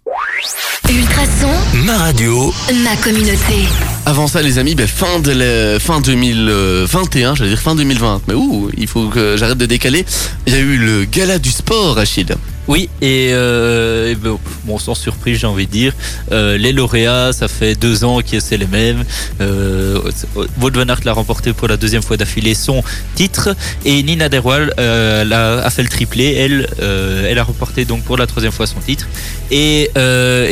[0.90, 1.50] Ultrason,
[1.86, 3.68] Ma radio, ma communauté.
[4.06, 8.22] Avant ça, les amis, ben, fin de la- fin 2021, j'allais dire fin 2020.
[8.28, 10.06] Mais ouh, il faut que j'arrête de décaler.
[10.48, 12.34] Il y a eu le gala du sport, Achille.
[12.68, 15.94] Oui, et, euh, et bon, sans surprise, j'ai envie de dire,
[16.34, 19.06] euh, les lauréats, ça fait deux ans que c'est les mêmes.
[19.40, 20.12] Euh,
[20.60, 22.84] Wout van Aert l'a remporté pour la deuxième fois d'affilée son
[23.16, 26.34] titre, et Nina Derwal euh, a fait le triplé.
[26.34, 29.08] Elle, euh, elle a remporté donc pour la troisième fois son titre.
[29.50, 29.90] Et,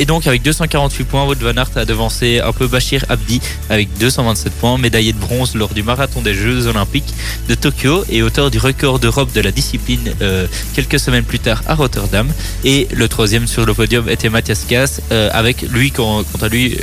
[0.08, 4.54] donc avec 248 points, Wout van Aert a devancé un peu Bachir Abdi avec 227
[4.54, 7.14] points, médaillé de bronze lors du marathon des Jeux Olympiques
[7.50, 10.14] de Tokyo et auteur du record d'Europe de la discipline
[10.74, 12.05] quelques semaines plus tard à Rotterdam.
[12.64, 16.50] Et le troisième sur le podium était Mathias Kass, euh, avec lui, quant, quant à
[16.50, 16.78] lui,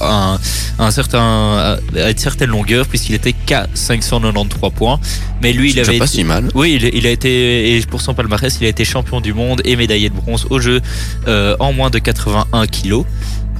[0.00, 0.38] un,
[0.78, 4.98] un certain, à une certaine longueur, puisqu'il était qu'à 593 points.
[5.42, 6.48] Mais lui, il avait pas été- si mal.
[6.54, 9.60] oui, il, il a été, et pour son palmarès, il a été champion du monde
[9.64, 10.80] et médaillé de bronze au jeu
[11.28, 13.04] euh, en moins de 81 kilos.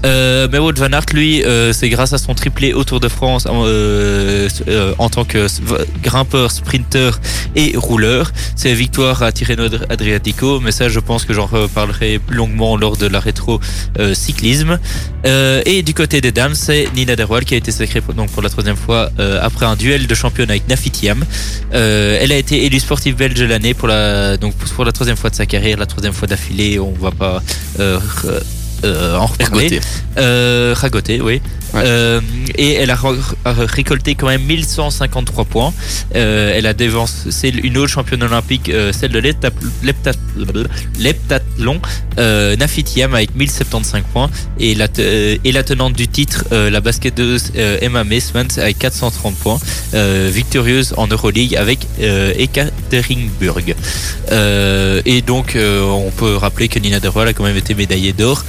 [0.04, 3.08] Euh, mais Wout van Aert, lui, euh, c'est grâce à son triplé au Tour de
[3.08, 5.46] France euh, euh, en tant que
[6.02, 7.18] grimpeur, sprinter
[7.56, 8.30] et rouleur.
[8.56, 12.96] C'est victoire à Tirreno Adriatico, mais ça, je pense que j'en reparlerai plus longuement lors
[12.96, 13.60] de la rétro
[13.98, 14.78] euh, cyclisme.
[15.26, 18.30] Euh, et du côté des dames, c'est Nina Derwal qui a été sacrée pour, donc
[18.30, 21.24] pour la troisième fois après un duel de championne avec Nafitiam.
[21.72, 25.30] Elle a été élue sportive belge de l'année pour la donc pour la troisième fois
[25.30, 26.78] de sa carrière, la troisième fois d'affilée.
[26.78, 27.42] On va pas
[28.84, 29.64] en reparler.
[29.64, 29.80] Ergoté.
[30.18, 31.40] Euh, ragoté, oui.
[31.76, 32.20] Euh,
[32.56, 32.98] et elle a
[33.44, 35.72] récolté quand même 1153 points.
[36.14, 39.50] Euh, elle a dévancé une autre championne olympique, euh, celle de l'hepta-
[39.82, 40.12] l'hepta-
[40.98, 41.80] l'heptathlon,
[42.16, 44.30] Nafitiam avec 1075 points.
[44.60, 49.58] Et la, et la tenante du titre, la basketteuse Emma Mesmans avec 430 points.
[49.92, 53.74] Victorieuse en Euroleague avec Ekaterinburg.
[55.06, 58.44] Et donc, on peut rappeler que Nina Derwal a quand même été médaillée d'or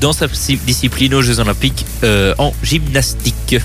[0.00, 1.84] dans sa dis- discipline aux Jeux Olympiques
[2.38, 3.56] en gymnastique.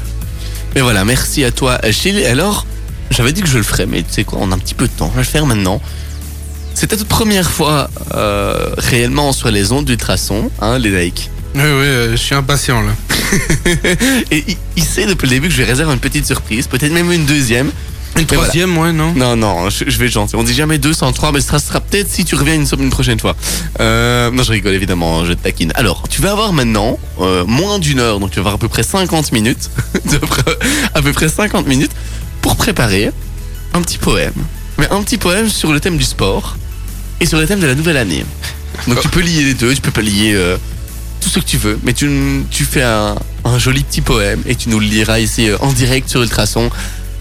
[0.75, 2.23] Mais voilà, merci à toi, Achille.
[2.25, 2.65] Alors,
[3.09, 4.87] j'avais dit que je le ferais, mais tu sais quoi, on a un petit peu
[4.87, 5.09] de temps.
[5.09, 5.81] Je vais le faire maintenant.
[6.73, 11.29] C'est ta toute première fois euh, réellement sur les ondes d'ultrasons, hein, les likes.
[11.53, 12.93] Oui, oui, euh, je suis impatient là.
[14.31, 16.93] Et il, il sait depuis le début que je lui réserve une petite surprise, peut-être
[16.93, 17.71] même une deuxième.
[18.17, 18.43] Une voilà.
[18.43, 20.35] troisième, ouais, non Non, non, je, je vais gentil.
[20.35, 23.35] On dit jamais 203, mais ce sera, peut-être si tu reviens une, une prochaine fois.
[23.79, 25.71] Euh, non, je rigole évidemment, je te taquine.
[25.75, 28.67] Alors, tu vas avoir maintenant euh, moins d'une heure, donc tu vas avoir à peu
[28.67, 29.69] près 50 minutes,
[30.11, 30.19] de
[30.93, 31.91] à peu près 50 minutes,
[32.41, 33.11] pour préparer
[33.73, 34.33] un petit poème.
[34.77, 36.57] Mais un petit poème sur le thème du sport
[37.21, 38.25] et sur le thème de la nouvelle année.
[38.87, 40.57] Donc tu peux lier les deux, tu peux pas lier euh,
[41.21, 42.09] tout ce que tu veux, mais tu,
[42.49, 46.09] tu fais un, un joli petit poème et tu nous le liras ici en direct
[46.09, 46.69] sur Ultrason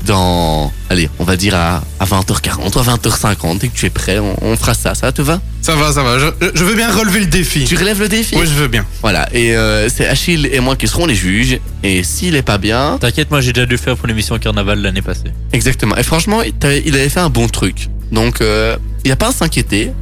[0.04, 3.90] dans, allez, on va dire à, à 20h40 ou à 20h50 et que tu es
[3.90, 5.40] prêt, on, on fera ça, ça te va?
[5.62, 6.18] Ça va, ça va.
[6.18, 7.64] Je, je veux bien relever le défi.
[7.64, 8.34] Tu relèves le défi?
[8.36, 8.84] Oui, je veux bien.
[9.02, 12.58] Voilà, et euh, c'est Achille et moi qui serons les juges, et s'il est pas
[12.58, 15.32] bien, T'inquiète, moi j'ai déjà dû faire pour l'émission Carnaval l'année passée.
[15.52, 19.28] exactement, et franchement, il avait fait un bon truc, donc euh, il n'y a pas
[19.28, 19.92] à s'inquiéter,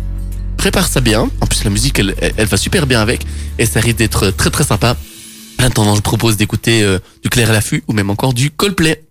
[0.56, 3.26] prépare ça bien, en plus la musique elle, elle- elle va super bien avec,
[3.58, 4.96] et ça risque d'être très très sympa.
[5.60, 9.02] En attendant, je propose d'écouter euh, du Clair à l'affût, ou même encore du Coldplay.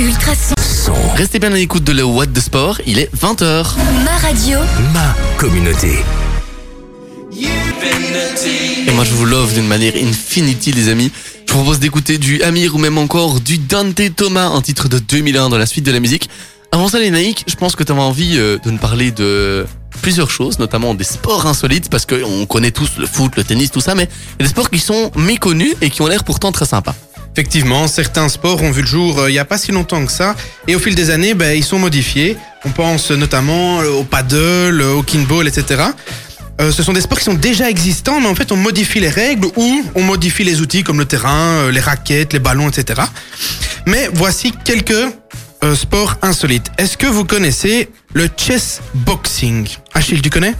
[0.00, 0.92] Ultrason, Son.
[1.14, 3.64] Restez bien à l'écoute de le What de Sport, il est 20h.
[4.04, 4.58] ma radio,
[4.92, 6.02] Ma communauté.
[8.86, 11.12] Et moi, je vous love d'une manière infinity, les amis.
[11.46, 14.98] Je vous propose d'écouter du Amir ou même encore du Dante Thomas, un titre de
[14.98, 16.28] 2001 dans la suite de la musique.
[16.72, 19.64] Avant ça, les naïcs, je pense que tu avais envie euh, de nous parler de
[20.02, 23.80] plusieurs choses, notamment des sports insolites, parce qu'on connaît tous le foot, le tennis, tout
[23.80, 26.50] ça, mais il y a des sports qui sont méconnus et qui ont l'air pourtant
[26.50, 26.96] très sympas.
[27.36, 30.12] Effectivement, certains sports ont vu le jour euh, il n'y a pas si longtemps que
[30.12, 30.36] ça,
[30.68, 32.36] et au fil des années, ben, ils sont modifiés.
[32.64, 35.82] On pense notamment euh, au paddle, euh, au kinball, etc.
[36.60, 39.48] Ce sont des sports qui sont déjà existants, mais en fait, on modifie les règles
[39.56, 43.02] ou on modifie les outils comme le terrain, les raquettes, les ballons, etc.
[43.86, 45.12] Mais voici quelques
[45.74, 46.70] sports insolites.
[46.78, 49.66] Est-ce que vous connaissez le chess boxing?
[49.94, 50.54] Achille, tu connais?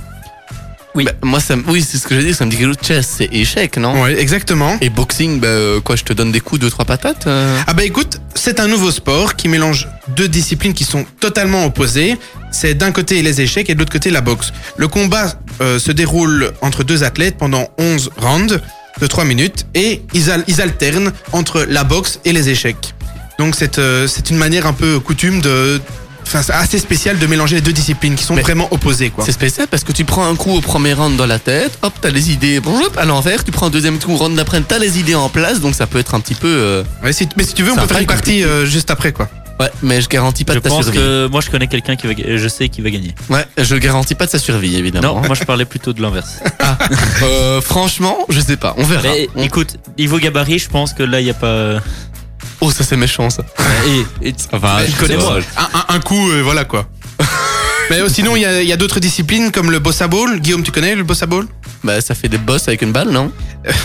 [0.94, 1.06] Oui.
[1.22, 2.76] moi, ça, oui, c'est ce que j'ai dit, ça me dit chose.
[2.80, 4.78] Chess, c'est échec, non Oui, exactement.
[4.80, 7.74] Et boxing, bah, euh, quoi, je te donne des coups, deux, trois patates euh Ah
[7.74, 12.16] bah écoute, c'est un nouveau sport qui mélange deux disciplines qui sont totalement opposées.
[12.52, 14.52] C'est d'un côté les échecs et de l'autre côté la boxe.
[14.76, 18.60] Le combat euh, se déroule entre deux athlètes pendant 11 rounds
[19.00, 22.94] de 3 minutes et ils, al- ils alternent entre la boxe et les échecs.
[23.40, 25.80] Donc c'est euh, c'est une manière un peu coutume de...
[26.26, 29.24] Enfin, c'est assez spécial de mélanger les deux disciplines qui sont Mais vraiment opposées quoi.
[29.24, 31.92] C'est spécial parce que tu prends un coup au premier round dans la tête, hop,
[32.00, 34.78] t'as les idées, bon, hop, à l'envers, tu prends un deuxième coup, round d'après, t'as
[34.78, 36.48] les idées en place, donc ça peut être un petit peu.
[36.48, 38.90] euh, Ouais, si- mais si tu veux, on Ça peut faire une partie euh, juste
[38.90, 39.28] après quoi.
[39.60, 40.98] Ouais, mais je garantis pas Je de ta pense survie.
[40.98, 43.14] que moi je connais quelqu'un qui va, ga- je sais qui va gagner.
[43.30, 45.20] Ouais, je garantis pas de sa survie, évidemment.
[45.20, 46.40] Non, moi je parlais plutôt de l'inverse.
[47.22, 49.02] Euh, franchement, je sais pas, on verra.
[49.04, 51.76] Mais On- écoute, niveau gabarit, je pense que là il y a pas.
[52.60, 53.42] Oh, ça c'est méchant ça.
[53.86, 55.38] Et, et- va, Mais je connais moi.
[55.56, 56.86] Un, un- un coup, euh, voilà quoi.
[57.90, 60.40] Mais euh, sinon, il y a, il y a d'autres disciplines comme le bossa ball.
[60.40, 61.46] Guillaume, tu connais le bossa ball?
[61.82, 63.30] Bah, ça fait des bosses avec une balle, non?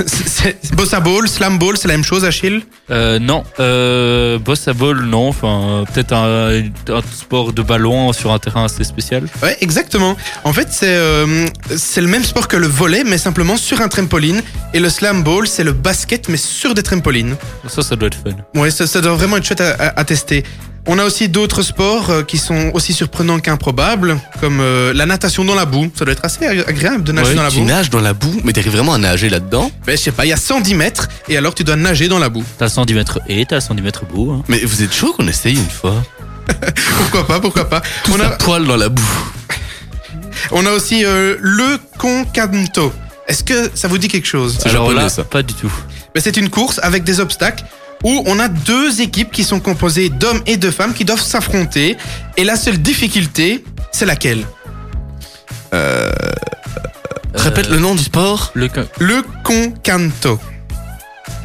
[0.07, 2.61] C'est- c'est- Bossa ball, slam ball, c'est la même chose, Achille?
[2.91, 5.27] Euh, non, euh, boss à ball, non.
[5.29, 6.61] Enfin, euh, peut-être un,
[6.93, 9.23] un sport de ballon sur un terrain assez spécial.
[9.43, 10.15] Ouais, exactement.
[10.45, 13.89] En fait, c'est euh, c'est le même sport que le volet, mais simplement sur un
[13.89, 14.41] trampoline.
[14.73, 17.35] Et le slam ball, c'est le basket, mais sur des trampolines.
[17.67, 18.35] Ça, ça doit être fun.
[18.59, 20.43] Ouais, ça, ça doit vraiment être chouette à, à- à tester.
[20.87, 25.45] On a aussi d'autres sports euh, qui sont aussi surprenants qu'improbables, comme euh, la natation
[25.45, 25.91] dans la boue.
[25.95, 27.65] Ça doit être assez ag- agréable de nager Ouais, dans la Tu boue.
[27.65, 30.29] nages dans la boue, mais t'arrives vraiment à nager là-dedans Ben, je sais pas, il
[30.29, 32.43] y a 110 mètres, et alors tu dois nager dans la boue.
[32.57, 34.31] T'as 110 mètres et t'as 110 mètres bout.
[34.31, 34.43] Hein.
[34.47, 35.95] Mais vous êtes chaud qu'on essaye une fois
[36.97, 37.81] Pourquoi pas, pourquoi pas.
[38.11, 39.03] On a, poil dans la boue.
[40.51, 42.91] on a aussi euh, le concanto.
[43.27, 44.57] Est-ce que ça vous dit quelque chose?
[44.59, 45.23] C'est Alors japonais, là, ça.
[45.23, 45.71] pas du tout.
[46.15, 47.63] Ben, C'est une course avec des obstacles
[48.03, 51.97] où on a deux équipes qui sont composées d'hommes et de femmes qui doivent s'affronter.
[52.37, 54.45] Et la seule difficulté, c'est laquelle
[57.33, 58.51] Répète le nom du sport.
[58.53, 60.39] Le Le concanto.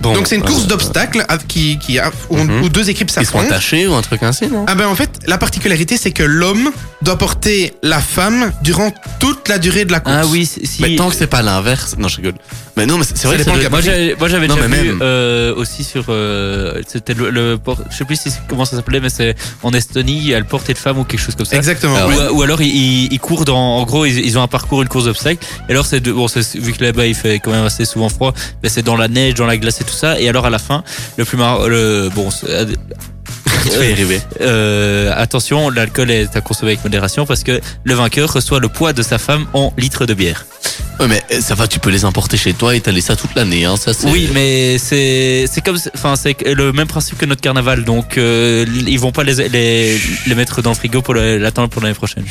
[0.00, 2.62] Bon, Donc c'est une euh, course d'obstacles av- qui, qui a- où, on- Mhm.
[2.64, 3.46] où deux équipes Ils sont s'affrontent.
[3.46, 4.64] attachés ou un truc ainsi, non?
[4.68, 6.70] Ah ben en fait, la particularité c'est que l'homme
[7.02, 10.16] doit porter la femme durant toute la durée de la course.
[10.20, 10.66] Ah oui, si.
[10.66, 11.96] si- Mais tant que c'est pas l'inverse.
[11.98, 12.34] Non, je rigole.
[12.76, 14.48] Mais non, mais c'est c'est vrai Ça que ça dépend doit Moi j'avais, moi j'avais
[14.48, 14.98] Non, déjà mais vu même.
[15.02, 18.98] euh, aussi sur euh, c'était le, le port, je sais plus si, comment ça s'appelait
[19.00, 21.46] mais c'est en Estonie il y a le portée de femme ou quelque chose comme
[21.46, 21.56] ça.
[21.56, 21.96] Exactement.
[21.98, 24.82] Ah Ou, alors ils, ils, ils courent dans en gros ils, ils ont un parcours
[24.82, 27.52] une course d'obstacles et alors c'est de- bon c'est- vu que là-bas il fait quand
[27.52, 30.20] même assez souvent froid mais c'est dans la neige dans la glace et tout ça
[30.20, 30.82] et alors à la fin
[31.16, 32.30] le plus marrant le bon
[33.72, 34.20] arriver.
[34.40, 38.92] Euh, attention, l'alcool est à consommer avec modération parce que le vainqueur reçoit le poids
[38.92, 40.46] de sa femme en litres de bière.
[41.00, 43.34] Ouais, mais euh, ça va, tu peux les importer chez toi et t'aller ça toute
[43.34, 43.64] l'année.
[43.64, 43.76] Hein.
[43.76, 48.16] Ça, Oui, mais c'est c'est comme enfin c'est le même principe que notre carnaval, donc
[48.16, 51.94] euh, ils vont pas les les, les mettre dans le frigo pour l'attendre pour l'année
[51.94, 52.24] prochaine.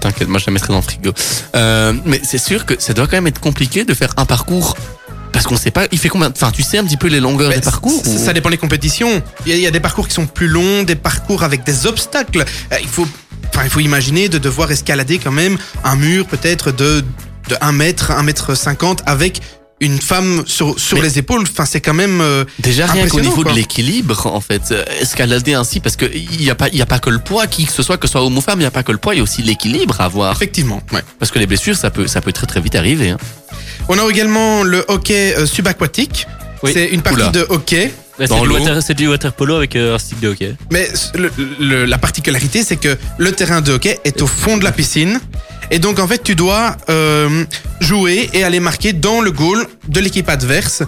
[0.00, 1.12] T'inquiète, moi je la mettrai dans le frigo.
[1.56, 4.76] Euh, mais c'est sûr que ça doit quand même être compliqué de faire un parcours.
[5.32, 6.30] Parce qu'on sait pas, il fait combien.
[6.30, 8.50] Enfin, tu sais un petit peu les longueurs Mais des parcours ça, ou- ça dépend
[8.50, 9.22] des compétitions.
[9.46, 11.64] Il y, a, il y a des parcours qui sont plus longs, des parcours avec
[11.64, 12.44] des obstacles.
[12.72, 13.06] Euh, il faut,
[13.48, 17.02] enfin, il faut imaginer de devoir escalader quand même un mur peut-être de,
[17.48, 19.40] de 1 mètre, 1 mètre 50 avec
[19.80, 21.42] une femme sur, sur Mais- les épaules.
[21.42, 22.20] Enfin, c'est quand même.
[22.20, 23.52] euh, Déjà rien qu'au niveau quoi.
[23.52, 26.82] de l'équilibre, en fait, euh, escalader ainsi, parce que il y a pas, il y
[26.82, 28.60] a pas que le poids, qui que ce soit, que ce soit homme ou femme,
[28.60, 30.32] il y a pas que le poids, il y a aussi l'équilibre à avoir.
[30.36, 30.82] effectivement.
[30.92, 31.00] Ouais.
[31.18, 33.10] Parce que les blessures, ça peut, ça peut très très vite arriver.
[33.10, 33.18] Hein.
[33.88, 36.26] On a également le hockey euh, subaquatique.
[36.62, 36.72] Oui.
[36.74, 37.30] C'est une partie Oula.
[37.30, 37.92] de hockey.
[38.18, 38.58] Dans c'est du, l'eau.
[38.58, 40.54] water, c'est du water polo avec euh, un stick de hockey.
[40.70, 44.64] Mais le- le- la particularité, c'est que le terrain de hockey est au fond de
[44.64, 45.18] la piscine.
[45.70, 47.44] Et donc, en fait, tu dois euh,
[47.80, 50.82] jouer et aller marquer dans le goal de l'équipe adverse.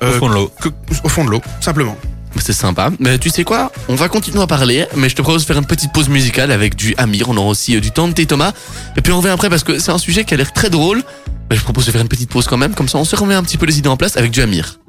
[0.00, 0.52] Au euh, fond de l'eau.
[1.04, 1.96] au fond de l'eau, simplement.
[2.40, 2.90] C'est sympa.
[2.98, 3.70] Mais tu sais quoi?
[3.88, 6.50] On va continuer à parler, mais je te propose de faire une petite pause musicale
[6.50, 7.28] avec du Amir.
[7.28, 8.52] On aura aussi euh, du Tante Thomas.
[8.96, 11.02] Et puis on revient après parce que c'est un sujet qui a l'air très drôle.
[11.50, 13.34] Mais je propose de faire une petite pause quand même, comme ça on se remet
[13.34, 14.80] un petit peu les idées en place avec du Amir.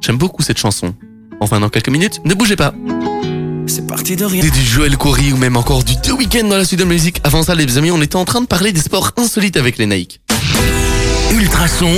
[0.00, 0.94] J'aime beaucoup cette chanson.
[1.40, 2.74] Enfin, dans quelques minutes, ne bougez pas.
[3.72, 4.42] C'est parti de rien.
[4.42, 7.20] Du Joël Coury ou même encore du The Weeknd dans la suite de la musique.
[7.22, 9.86] Avant ça, les amis, on était en train de parler des sports insolites avec les
[9.86, 10.20] Nike.
[11.32, 11.92] Ultrason,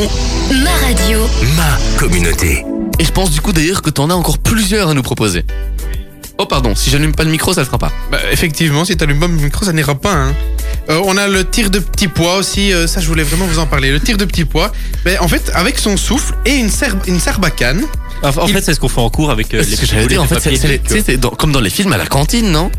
[0.62, 1.20] Ma radio.
[1.56, 2.62] ma communauté.
[2.98, 5.44] Et je pense du coup d'ailleurs que t'en as encore plusieurs à nous proposer.
[6.37, 7.92] Oh pardon, si j'allume pas le micro, ça le fera pas.
[8.11, 10.12] Bah, effectivement, si tu allumes pas le micro, ça n'ira pas.
[10.12, 10.35] hein.
[10.90, 12.70] Euh, on a le tir de petit pois aussi.
[12.74, 13.90] euh, ça, je voulais vraiment vous en parler.
[13.92, 14.72] Le tir de petit pois.
[15.06, 17.82] Mais en fait, avec son souffle et une, serbe, une serbacane.
[18.22, 20.14] En Il- fait, c'est ce qu'on fait en cours avec euh, les que j'allais petits
[20.14, 20.56] dire, en boulets fait, de
[21.02, 22.70] c'est- comme dans les films à la cantine, non?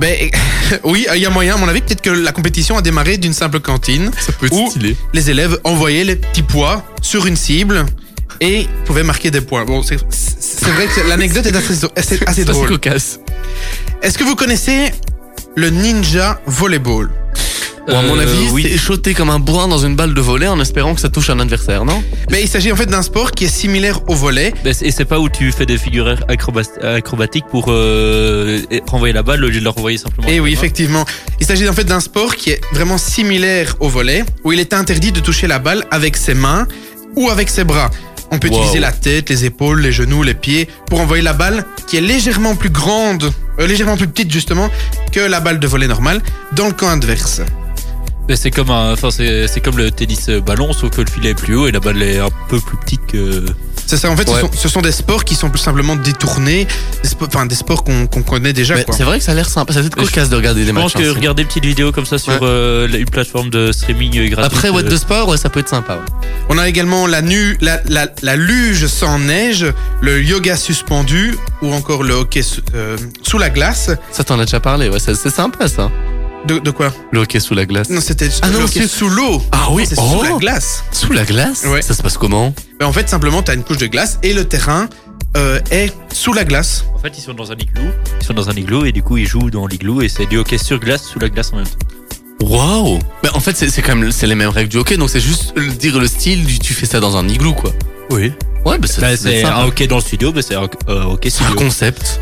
[0.00, 0.14] Ben,
[0.84, 3.32] oui, il y a moyen, à mon avis, peut-être que la compétition a démarré d'une
[3.32, 4.10] simple cantine.
[4.18, 4.70] Ça peut Ou
[5.14, 7.84] les élèves envoyaient les petits pois sur une cible
[8.40, 9.64] et pouvaient marquer des points.
[9.64, 12.68] Bon, c'est vrai que l'anecdote est assez, assez, assez C'est assez drôle.
[12.68, 13.20] cocasse.
[14.02, 14.92] Est-ce que vous connaissez
[15.54, 17.10] le ninja volleyball?
[17.88, 18.66] Bon, à mon Euh, avis, oui.
[18.68, 21.30] c'est sauter comme un bourrin dans une balle de volet en espérant que ça touche
[21.30, 22.02] un adversaire, non?
[22.30, 24.52] Mais il s'agit en fait d'un sport qui est similaire au volet.
[24.72, 29.22] C'est- Et c'est pas où tu fais des figures acroba- acrobatiques pour euh, renvoyer la
[29.22, 30.26] balle au lieu de la renvoyer simplement.
[30.26, 30.52] Et oui, Voilà.
[30.52, 31.04] effectivement.
[31.40, 34.72] Il s'agit en fait d'un sport qui est vraiment similaire au volet, où il est
[34.74, 36.66] interdit de toucher la balle avec ses mains
[37.14, 37.90] ou avec ses bras.
[38.32, 38.56] On peut Wow.
[38.58, 42.00] utiliser la tête, les épaules, les genoux, les pieds pour envoyer la balle qui est
[42.00, 44.68] légèrement plus grande, euh, légèrement plus petite justement
[45.12, 46.20] que la balle de volet normale
[46.56, 47.42] dans le camp adverse.
[48.34, 51.30] C'est comme un, enfin c'est c'est comme le tennis euh, ballon sauf que le filet
[51.30, 53.44] est plus haut et la balle est un peu plus petite que.
[53.88, 54.34] C'est ça, en fait, Ouais.
[54.34, 56.66] ce, sont, ce sont des sports qui sont plus simplement détournés,
[57.04, 58.74] des spo- enfin des sports qu'on qu'on connaît déjà.
[58.90, 60.72] C'est vrai que ça a l'air sympa, ça doit être cocasse de regarder des Je
[60.72, 61.04] pense matchs.
[61.04, 62.38] que regarder une petite vidéo comme ça sur Ouais.
[62.42, 64.56] euh, une plateforme de streaming euh, gratuite.
[64.58, 65.94] Après What the Sport, ouais, ça peut être sympa.
[65.94, 66.28] ouais.
[66.48, 69.66] On a également la, nu, la, la, la luge sans neige,
[70.00, 73.90] le yoga suspendu ou encore le hockey sous- euh, sous la glace.
[74.10, 75.92] Ça t'en a déjà parlé, ouais, c'est c'est sympa ça.
[76.46, 77.88] De, de quoi Le hockey sous la glace.
[77.90, 79.42] Non, c'était Ah non, le hockey c'est- sous l'eau.
[79.52, 80.18] Ah oui, c'est oh.
[80.18, 80.84] sous la glace.
[80.92, 81.82] Sous la glace Ouais.
[81.82, 84.32] Ça se passe comment Mais en fait, simplement, tu as une couche de glace et
[84.32, 84.88] le terrain
[85.36, 86.84] euh, est sous la glace.
[86.94, 87.82] En fait, ils sont dans un igloo.
[88.20, 90.38] Ils sont dans un igloo et du coup, ils jouent dans l'igloo et c'est du
[90.38, 91.86] hockey sur glace sous la glace en même temps.
[92.42, 95.08] Waouh Mais en fait, c'est c'est quand même c'est les mêmes règles du hockey, donc
[95.10, 97.72] c'est juste dire le style, du- tu fais ça dans un igloo, quoi.
[98.10, 98.32] Oui.
[98.64, 101.30] Ouais, bah c'est Bah, c'est un hockey dans le studio, mais c'est un euh, hockey
[101.30, 101.64] C'est un studio.
[101.66, 102.20] concept.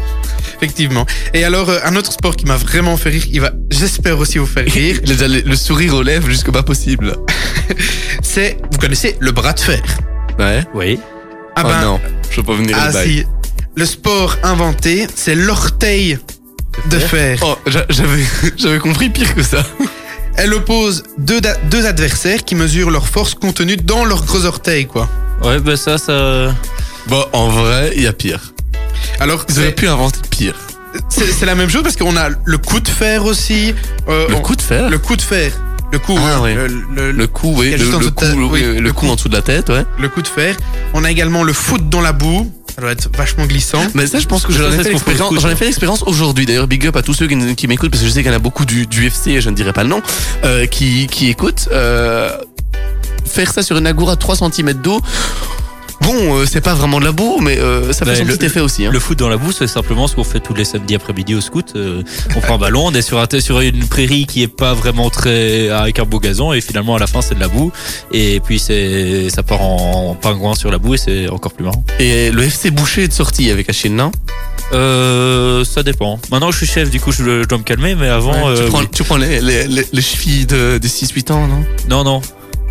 [0.56, 1.06] Effectivement.
[1.32, 4.38] Et alors, euh, un autre sport qui m'a vraiment fait rire, il va, j'espère aussi
[4.38, 7.16] vous faire rire, le, le sourire aux lèvres jusqu'au pas possible.
[8.22, 9.82] c'est, vous connaissez le bras de fer?
[10.38, 10.64] Ouais.
[10.74, 10.98] Oui.
[11.56, 13.08] Ah oh ben, non, je peux pas venir ah le bail.
[13.08, 13.24] si.
[13.76, 16.18] Le sport inventé, c'est l'orteil
[16.90, 17.38] de fer.
[17.42, 18.22] Oh, j'a- j'avais
[18.56, 19.64] j'avais compris pire que ça.
[20.36, 25.08] Elle oppose deux, deux adversaires qui mesurent leur force contenue dans leurs gros orteils, quoi.
[25.44, 26.54] Ouais, bah ça, ça.
[27.08, 28.40] Bon, en vrai, il y a pire.
[29.20, 30.54] Alors, Ils auraient pu inventer pire.
[31.08, 33.74] c'est- c'est la même chose parce qu'on a le coup de fer aussi.
[34.08, 35.52] euh, Le on- coup de fer le coup de fer.
[35.92, 36.54] Le coup, Ah, hein, ouais.
[36.54, 38.24] le, le- Le coup, oui, Il y a le, juste en le dessous de coup,
[38.24, 39.84] ta- le, oui, le le coup en dessous de la tête, ouais.
[40.00, 40.56] le coup de fer.
[40.94, 42.50] On a également le foot dans la boue.
[42.74, 43.86] Ça doit être vachement glissant.
[43.94, 45.30] Mais ça, je pense que j'en ai fait l'expérience.
[45.30, 45.56] le coup, J'en ai ça.
[45.58, 46.46] fait l'expérience aujourd'hui.
[46.46, 48.34] D'ailleurs, big up à tous ceux qui, qui m'écoutent parce que je sais qu'il y
[48.34, 50.02] en a beaucoup du, du UFC, je ne dirai pas le nom,
[50.44, 51.68] euh, qui, qui écoutent.
[51.70, 52.36] Euh,
[53.24, 55.00] faire ça sur une agoura à 3 cm d'eau.
[56.00, 58.36] Bon, euh, c'est pas vraiment de la boue, mais euh, ça fait Bah, son le-
[58.36, 58.84] petit effet aussi.
[58.84, 58.90] Hein.
[58.92, 61.40] Le foot dans la boue, c'est simplement ce qu'on fait tous les samedis après-midi au
[61.40, 61.72] scout.
[61.76, 62.02] Euh,
[62.36, 65.08] on prend un ballon, on est sur, un, sur une prairie qui est pas vraiment
[65.08, 67.72] très avec un beau gazon et finalement à la fin c'est de la boue
[68.12, 71.84] et puis c'est ça part en, pingouin sur la boue et c'est encore plus marrant.
[72.00, 74.10] Et le FC Boucher est de sortie avec Achille, non?
[74.72, 76.18] Euh, ça dépend.
[76.30, 78.80] Maintenant, je suis chef, du coup, je, je dois me calmer, mais avant, tu, prends,
[78.80, 78.88] oui.
[78.92, 81.64] tu prends les, les, les, les chevilles de, de 6-8 ans, non?
[81.88, 82.20] Non, non.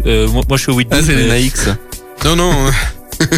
[0.05, 1.49] Euh, moi, moi, je suis au 8 Ah, c'est mais-.
[2.25, 2.51] Non, non.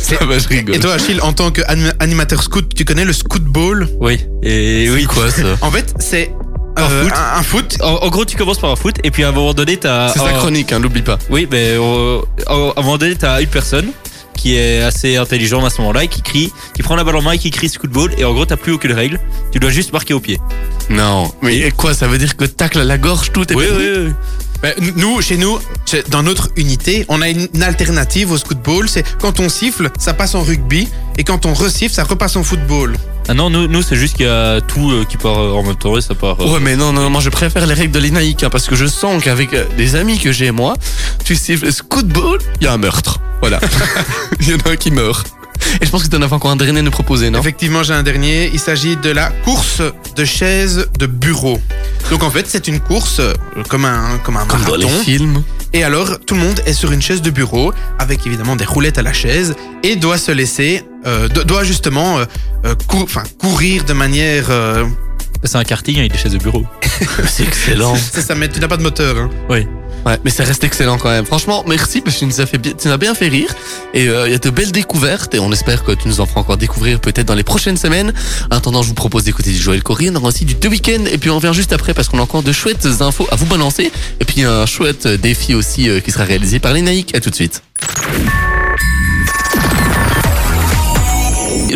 [0.00, 0.76] Ça va, je rigole.
[0.76, 4.20] Et toi, Achille, en tant qu'animateur scout, tu connais le scout ball Oui.
[4.42, 5.04] Et oui.
[5.04, 5.42] quoi ça?
[5.62, 6.32] En fait, c'est
[6.76, 7.12] Un euh, foot?
[7.14, 7.76] un, un foot.
[7.82, 10.08] En, en gros, tu commences par un foot, et puis à un moment donné, t'as.
[10.10, 11.18] C'est sa un- chronique, hein, n'oublie pas.
[11.30, 13.86] Oui, mais euh, à un moment donné, t'as une personne
[14.36, 17.22] qui est assez intelligente à ce moment-là et qui crie, qui prend la balle en
[17.22, 18.12] main et qui crie scootball.
[18.18, 19.18] Et en gros, t'as plus aucune règle.
[19.50, 20.38] Tu dois juste marquer au pied.
[20.90, 21.32] Non.
[21.42, 24.12] Mais quoi, ça veut dire que tacle à la gorge, tout est Oui, oui, oui.
[24.62, 25.58] Ben, nous, chez nous,
[26.10, 28.88] dans notre unité, on a une, alternative au scout ball.
[28.88, 30.88] C'est quand on siffle, ça passe en rugby.
[31.18, 32.96] Et quand on resiffle, ça repasse en football.
[33.28, 35.64] Ah non, nous, nous c'est juste qu'il y a tout euh, qui part euh, en
[35.64, 36.40] même temps et ça part.
[36.40, 38.76] euh, Ouais, mais non, non, moi je préfère les règles de l'INAIC hein, parce que
[38.76, 40.74] je sens qu'avec euh, des amis que j'ai, moi,
[41.24, 43.18] tu siffles scootball, il y a un meurtre.
[43.40, 43.60] Voilà.
[44.40, 45.26] Il y en a un qui meurt.
[45.80, 47.40] Et je pense que tu en as encore un dernier à nous proposer, non?
[47.40, 48.50] Effectivement, j'ai un dernier.
[48.52, 49.82] Il s'agit de la course
[50.16, 51.60] de chaises de bureau.
[52.10, 53.32] Donc en fait, c'est une course euh,
[53.68, 54.88] comme un, comme un Comme dans marathon.
[54.88, 55.42] les films.
[55.72, 58.98] Et alors, tout le monde est sur une chaise de bureau, avec évidemment des roulettes
[58.98, 62.24] à la chaise, et doit se laisser, euh, do- doit justement euh,
[62.64, 64.46] euh, cou- enfin, courir de manière...
[64.50, 64.86] euh,
[65.44, 66.64] C'est un karting avec des chaises de bureau.
[67.26, 67.96] C'est excellent.
[67.96, 69.16] ça, ça met, tu n'as pas de moteur.
[69.18, 69.30] Hein.
[69.50, 69.66] Oui.
[70.06, 71.26] Ouais, mais ça reste excellent quand même.
[71.26, 73.52] Franchement, merci parce que tu nous as fait tu nous as bien fait rire.
[73.92, 76.26] Et euh, il y a de belles découvertes et on espère que tu nous en
[76.26, 78.14] feras encore découvrir peut-être dans les prochaines semaines.
[78.52, 80.08] En attendant, je vous propose d'écouter du Joël Corry.
[80.10, 82.22] On aura aussi du The Weeknd et puis on revient juste après parce qu'on a
[82.22, 83.90] encore de chouettes infos à vous balancer.
[84.20, 87.12] Et puis un chouette défi aussi euh, qui sera réalisé par les Naïcs.
[87.16, 87.62] À tout de suite.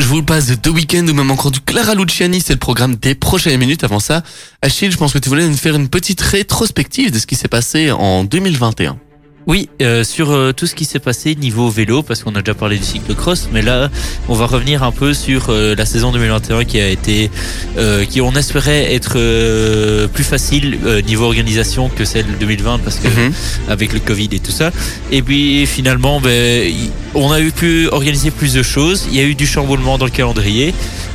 [0.01, 2.97] Je vous passe de The Weeknd ou même encore du Clara Luciani, c'est le programme
[2.97, 3.85] des prochaines minutes.
[3.85, 4.23] Avant ça,
[4.63, 7.49] Achille, je pense que tu voulais nous faire une petite rétrospective de ce qui s'est
[7.49, 8.97] passé en 2021.
[9.51, 12.55] Oui, euh, sur euh, tout ce qui s'est passé niveau vélo, parce qu'on a déjà
[12.55, 13.91] parlé du cyclocross, mais là,
[14.29, 17.33] on va revenir un peu sur euh, la saison 2021 qui a été,
[17.77, 23.01] euh, qui on espérait être euh, plus facile euh, niveau organisation que celle 2020, parce
[23.01, 23.33] que Mhm.
[23.69, 24.71] avec le Covid et tout ça.
[25.11, 26.73] Et puis finalement, ben,
[27.17, 29.09] on a eu pu organiser plus de choses.
[29.11, 30.73] Il y a eu du chamboulement dans le calendrier.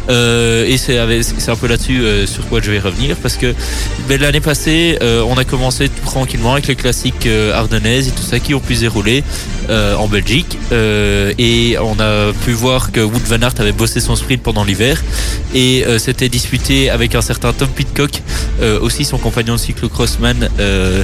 [0.09, 3.53] Euh, et c'est un peu là-dessus euh, sur quoi je vais revenir parce que
[4.07, 8.11] ben, l'année passée, euh, on a commencé tout tranquillement avec les classiques euh, ardennaises et
[8.11, 9.23] tout ça qui ont pu se dérouler
[9.69, 10.57] euh, en Belgique.
[10.71, 14.63] Euh, et on a pu voir que Wood Van Aert avait bossé son sprint pendant
[14.63, 15.03] l'hiver
[15.53, 18.21] et s'était disputé avec un certain Tom Pitcock,
[18.81, 20.49] aussi son compagnon de cyclocrossman.
[20.59, 21.03] Euh,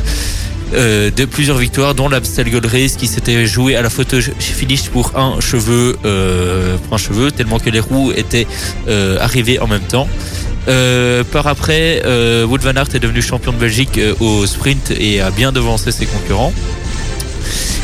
[0.74, 5.18] euh, de plusieurs victoires, dont l'Amstel Race qui s'était joué à la photo finish pour
[5.18, 8.48] un cheveu, euh, un cheveu, tellement que les roues étaient
[8.88, 10.08] euh, arrivées en même temps.
[11.32, 12.02] Par après,
[12.46, 16.06] Wout van Aert est devenu champion de Belgique au sprint et a bien devancé ses
[16.06, 16.54] concurrents.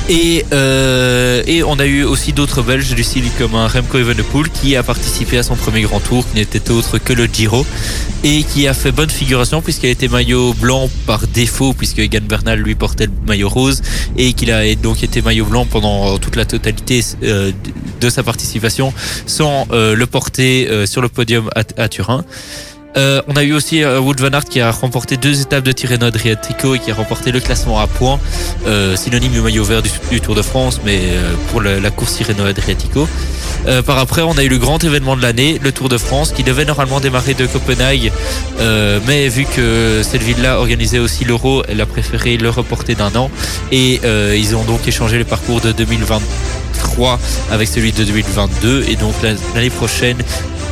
[0.10, 4.50] Et, euh, et on a eu aussi d'autres Belges du style comme un Remco Evenepoel
[4.50, 7.66] qui a participé à son premier grand tour, qui n'était autre que le Giro,
[8.24, 12.22] et qui a fait bonne figuration puisqu'il a été maillot blanc par défaut, puisque Egan
[12.22, 13.82] Bernal lui portait le maillot rose,
[14.18, 17.52] et qu'il a donc été maillot blanc pendant toute la totalité euh,
[18.00, 18.94] de sa participation,
[19.26, 22.24] sans euh, le porter euh, sur le podium à Turin.
[22.96, 25.72] Euh, on a eu aussi euh, Wout van Aert qui a remporté deux étapes de
[25.72, 28.20] Tirreno Adriatico et qui a remporté le classement à points,
[28.66, 31.00] euh, synonyme du maillot vert du, Tour de France, mais
[31.52, 33.08] pour la course Tirreno Adriatico.
[33.86, 36.44] Par après, on a eu le grand événement de l'année, le Tour de France, qui
[36.44, 38.12] devait normalement démarrer de Copenhague,
[39.08, 43.30] mais vu que cette ville-là organisait aussi l'Euro, elle a préféré le reporter d'un an.
[43.72, 44.00] Et
[44.36, 47.20] ils ont donc échangé le parcours de 2023
[47.52, 50.18] avec celui de 2022 et donc la- l'année prochaine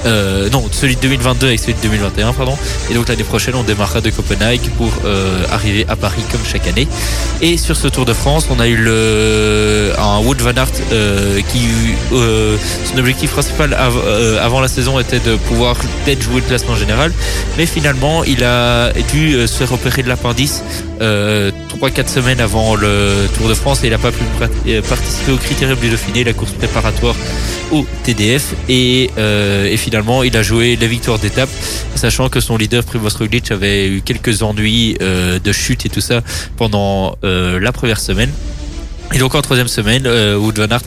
[0.06, 2.58] euh, non, celui de 2022 avec celui de 2021, pardon.
[2.90, 6.68] Et donc l'année prochaine, on démarrera de Copenhague pour euh, arriver à Paris comme chaque
[6.68, 6.88] année.
[7.42, 11.42] Et sur ce Tour de France, on a eu le, un Wood Van Aert euh,
[11.52, 11.68] qui,
[12.14, 16.76] euh, son objectif principal euh, avant la saison était de pouvoir peut-être jouer le classement
[16.76, 17.12] général,
[17.58, 20.64] mais finalement, il a dû euh, se faire opérer de l'appendice
[21.02, 24.24] euh, 3-4 semaines avant le Tour de France et il n'a pas pu
[24.88, 27.16] participer au Critérium du Dauphiné, la course préparatoire
[27.72, 31.50] au TDF et, et finalement il a joué la victoire d'étape
[31.96, 36.02] sachant que son leader Primoz Roglic avait eu quelques ennuis euh, de chute et tout
[36.02, 36.22] ça
[36.58, 38.30] pendant euh, la première semaine
[39.14, 40.82] et donc en troisième semaine, euh, Wout van Aert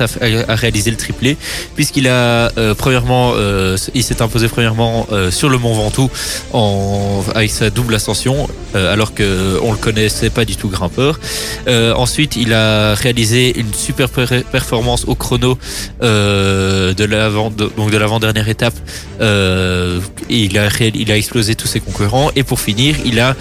[0.48, 1.36] a, réalisé le triplé
[1.76, 6.10] puisqu'il a euh, premièrement, euh, il s'est imposé premièrement euh, sur le Mont Ventoux
[6.52, 11.20] en, avec sa double ascension, euh, alors que on le connaissait pas du tout grimpeur.
[11.68, 15.58] Euh, ensuite, il a réalisé une super per- performance au chrono
[16.00, 18.74] de l'avant, donc de l'avant dernière étape.
[19.20, 22.30] Il a, il a explosé tous ses concurrents.
[22.36, 23.34] Et pour finir, il a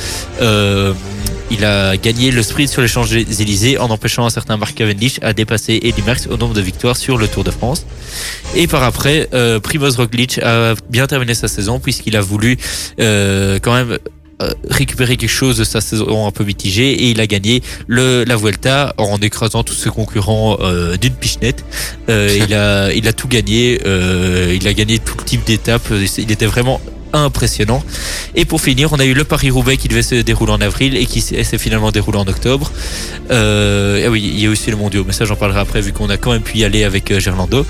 [1.49, 5.33] il a gagné le sprint sur les Champs-Élysées en empêchant un certain Mark Cavendish à
[5.33, 7.85] dépasser Eddy Merckx au nombre de victoires sur le Tour de France.
[8.55, 12.57] Et par après, euh, Primoz Roglic a bien terminé sa saison puisqu'il a voulu
[12.99, 13.97] euh, quand même
[14.41, 18.23] euh, récupérer quelque chose de sa saison un peu mitigée et il a gagné le
[18.23, 20.57] la Vuelta en écrasant tous ses concurrents
[21.01, 21.65] d'une pichenette.
[22.09, 23.79] Euh, il a il a tout gagné,
[24.53, 25.91] il a gagné tout type d'étapes.
[26.17, 26.81] Il était vraiment
[27.13, 27.83] impressionnant.
[28.35, 31.05] Et pour finir, on a eu le Paris-Roubaix qui devait se dérouler en avril et
[31.05, 32.71] qui s'est finalement déroulé en octobre.
[33.31, 35.93] Euh, et oui, il y a aussi le mondiaux, mais ça j'en parlerai après vu
[35.93, 37.65] qu'on a quand même pu y aller avec euh, Gerlando.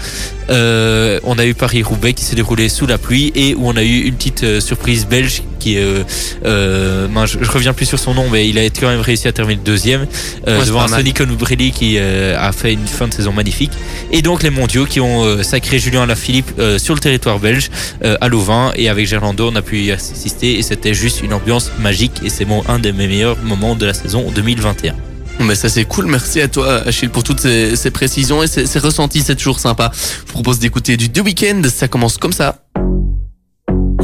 [0.50, 3.84] Euh, on a eu Paris-Roubaix qui s'est déroulé sous la pluie et où on a
[3.84, 6.04] eu une petite surprise belge qui euh,
[6.46, 9.28] euh, mince, je, je reviens plus sur son nom, mais il a quand même réussi
[9.28, 10.08] à terminer deuxième
[10.48, 10.88] euh, Ouais, devant un.
[10.88, 13.72] Sonny Colbrelli qui euh, a fait une fin de saison magnifique.
[14.12, 17.70] Et donc les mondiaux qui ont sacré Julien Alaphilippe sur le territoire belge
[18.02, 21.72] à Louvain et avec Gerlando on a pu y assister et c'était juste une ambiance
[21.80, 24.96] magique et c'est mon un de mes meilleurs moments de la saison 2021.
[25.40, 28.66] Mais ça c'est cool, merci à toi Achille pour toutes ces, ces précisions et ces,
[28.66, 29.92] ces ressentis, c'est toujours sympa.
[29.94, 32.56] Je vous propose d'écouter du The Weeknd, ça commence comme ça.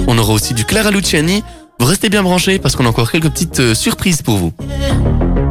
[0.07, 1.43] On aura aussi du Clara Luciani.
[1.79, 4.53] Vous restez bien branchés parce qu'on a encore quelques petites euh, surprises pour vous.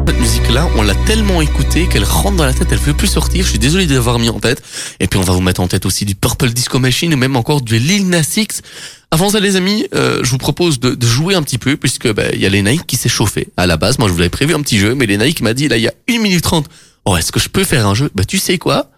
[0.06, 3.06] Cette musique-là, on l'a tellement écoutée qu'elle rentre dans la tête, elle ne veut plus
[3.06, 3.44] sortir.
[3.44, 4.62] Je suis désolé de l'avoir mis en tête.
[5.00, 7.34] Et puis on va vous mettre en tête aussi du Purple Disco Machine ou même
[7.36, 8.62] encore du Lil Nas X.
[9.10, 12.32] Avant ça, les amis, euh, je vous propose de, jouer un petit peu puisque bah,
[12.32, 13.48] il y a Nike qui s'est chauffé.
[13.56, 15.68] À la base, moi je vous avais prévu un petit jeu, mais Nike m'a dit
[15.68, 16.66] là il y a 1 minute 30.
[17.04, 18.10] Oh, est-ce que je peux faire un jeu?
[18.14, 18.90] Bah tu sais quoi?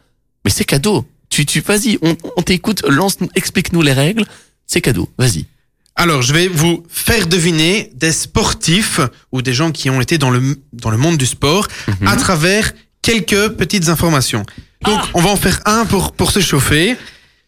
[0.44, 1.04] Mais c'est cadeau.
[1.30, 4.24] Tu, tu, vas-y, on, on t'écoute, lance, explique-nous les règles.
[4.66, 5.46] C'est cadeau, vas-y.
[5.96, 8.98] Alors, je vais vous faire deviner des sportifs
[9.30, 11.68] ou des gens qui ont été dans le, dans le monde du sport
[12.00, 12.08] Mhm.
[12.08, 14.44] à travers quelques petites informations.
[14.82, 16.96] Donc, on va en faire un pour, pour se chauffer.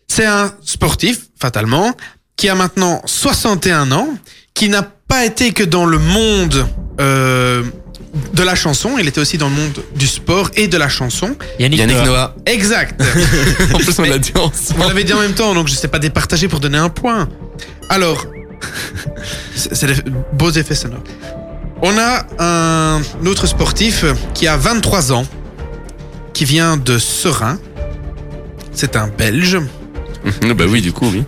[0.09, 1.95] C'est un sportif, fatalement,
[2.37, 4.17] qui a maintenant 61 ans,
[4.55, 6.67] qui n'a pas été que dans le monde
[7.01, 7.63] euh,
[8.35, 11.37] de la chanson, il était aussi dans le monde du sport et de la chanson.
[11.59, 12.05] Yannick, Yannick Noah.
[12.07, 12.35] Noah.
[12.47, 13.03] Exact.
[13.75, 14.81] En plus, on l'a dit ensemble.
[14.83, 16.89] Vous l'avez dit en même temps, donc je ne sais pas départager pour donner un
[16.89, 17.29] point.
[17.91, 18.27] Alors,
[19.55, 21.03] c'est des beaux effets sonores.
[21.83, 24.05] On a un autre sportif
[24.35, 25.27] qui a 23 ans,
[26.33, 27.59] qui vient de Serein.
[28.73, 29.59] C'est un Belge.
[30.57, 31.23] bah oui, du coup, oui.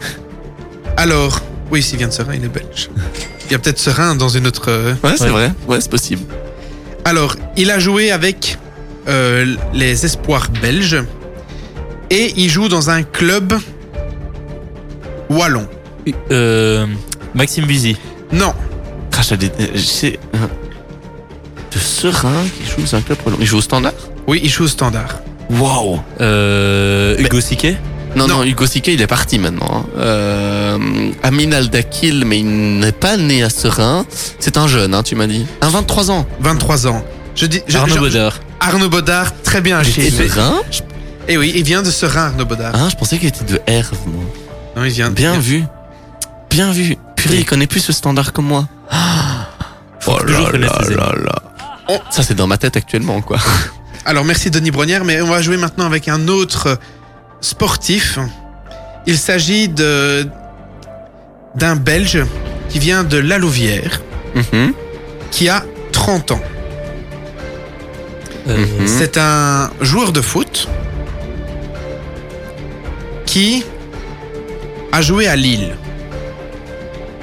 [0.96, 2.88] Alors, oui, s'il vient de Serein, il est belge.
[3.46, 4.64] Il y a peut-être Serein dans une autre...
[4.68, 5.30] euh, Ouais, c'est Ouais.
[5.30, 5.52] vrai.
[5.66, 6.22] Ouais, c'est possible.
[7.08, 8.58] Alors, il a joué avec
[9.08, 11.02] euh, les Espoirs belges
[12.10, 13.54] et il joue dans un club
[15.30, 15.66] wallon.
[16.30, 16.86] Euh,
[17.34, 17.96] Maxime Buzy.
[18.30, 18.52] Non,
[19.16, 20.46] Ah, j'allais- euh, euh,
[21.72, 23.38] De Serein qui joue dans un club wallon.
[23.40, 23.94] Il joue au standard?
[24.26, 25.22] Oui, il joue au standard.
[25.48, 27.78] Waouh Euh, Hugo Siquet?
[28.18, 28.44] Non, non, Non.
[28.44, 29.86] Hugo Siquet, il est parti maintenant.
[29.86, 29.98] hein.
[29.98, 30.78] Euh,
[31.22, 34.04] Amin Aldakil, mais il n'est pas né à Serein.
[34.38, 35.46] C'est un jeune, hein, tu m'as dit.
[35.60, 36.26] Un 23 ans.
[36.40, 37.04] 23 ans.
[37.34, 38.40] Je dis, je- Arnaud je- Baudard.
[38.60, 39.82] Arnaud Baudard, très bien.
[39.84, 40.60] Serein
[41.28, 42.72] Et oui, il vient de Serein, Arnaud Baudard.
[42.74, 44.24] Ah, je pensais qu'il était de Herve, moi.
[44.76, 45.10] Non, il vient.
[45.10, 45.64] Bien il- vu.
[46.50, 46.96] Bien vu.
[47.16, 48.66] Purée, il connaît plus ce standard que moi.
[50.06, 51.42] Oh toujours là connaître là ses là là.
[51.88, 53.38] Oh, Ça, c'est dans ma tête actuellement, quoi.
[54.04, 56.78] Alors merci Denis Brognière, mais on va jouer maintenant avec un autre
[57.40, 58.18] sportif.
[59.06, 60.26] Il s'agit de
[61.54, 62.22] d'un Belge
[62.68, 64.00] qui vient de La Louvière,
[64.34, 64.72] Mhm.
[65.30, 66.40] qui a 30 ans.
[68.48, 68.86] Euh, Mhm.
[68.86, 70.68] C'est un joueur de foot
[73.26, 73.64] qui
[74.92, 75.74] a joué à Lille.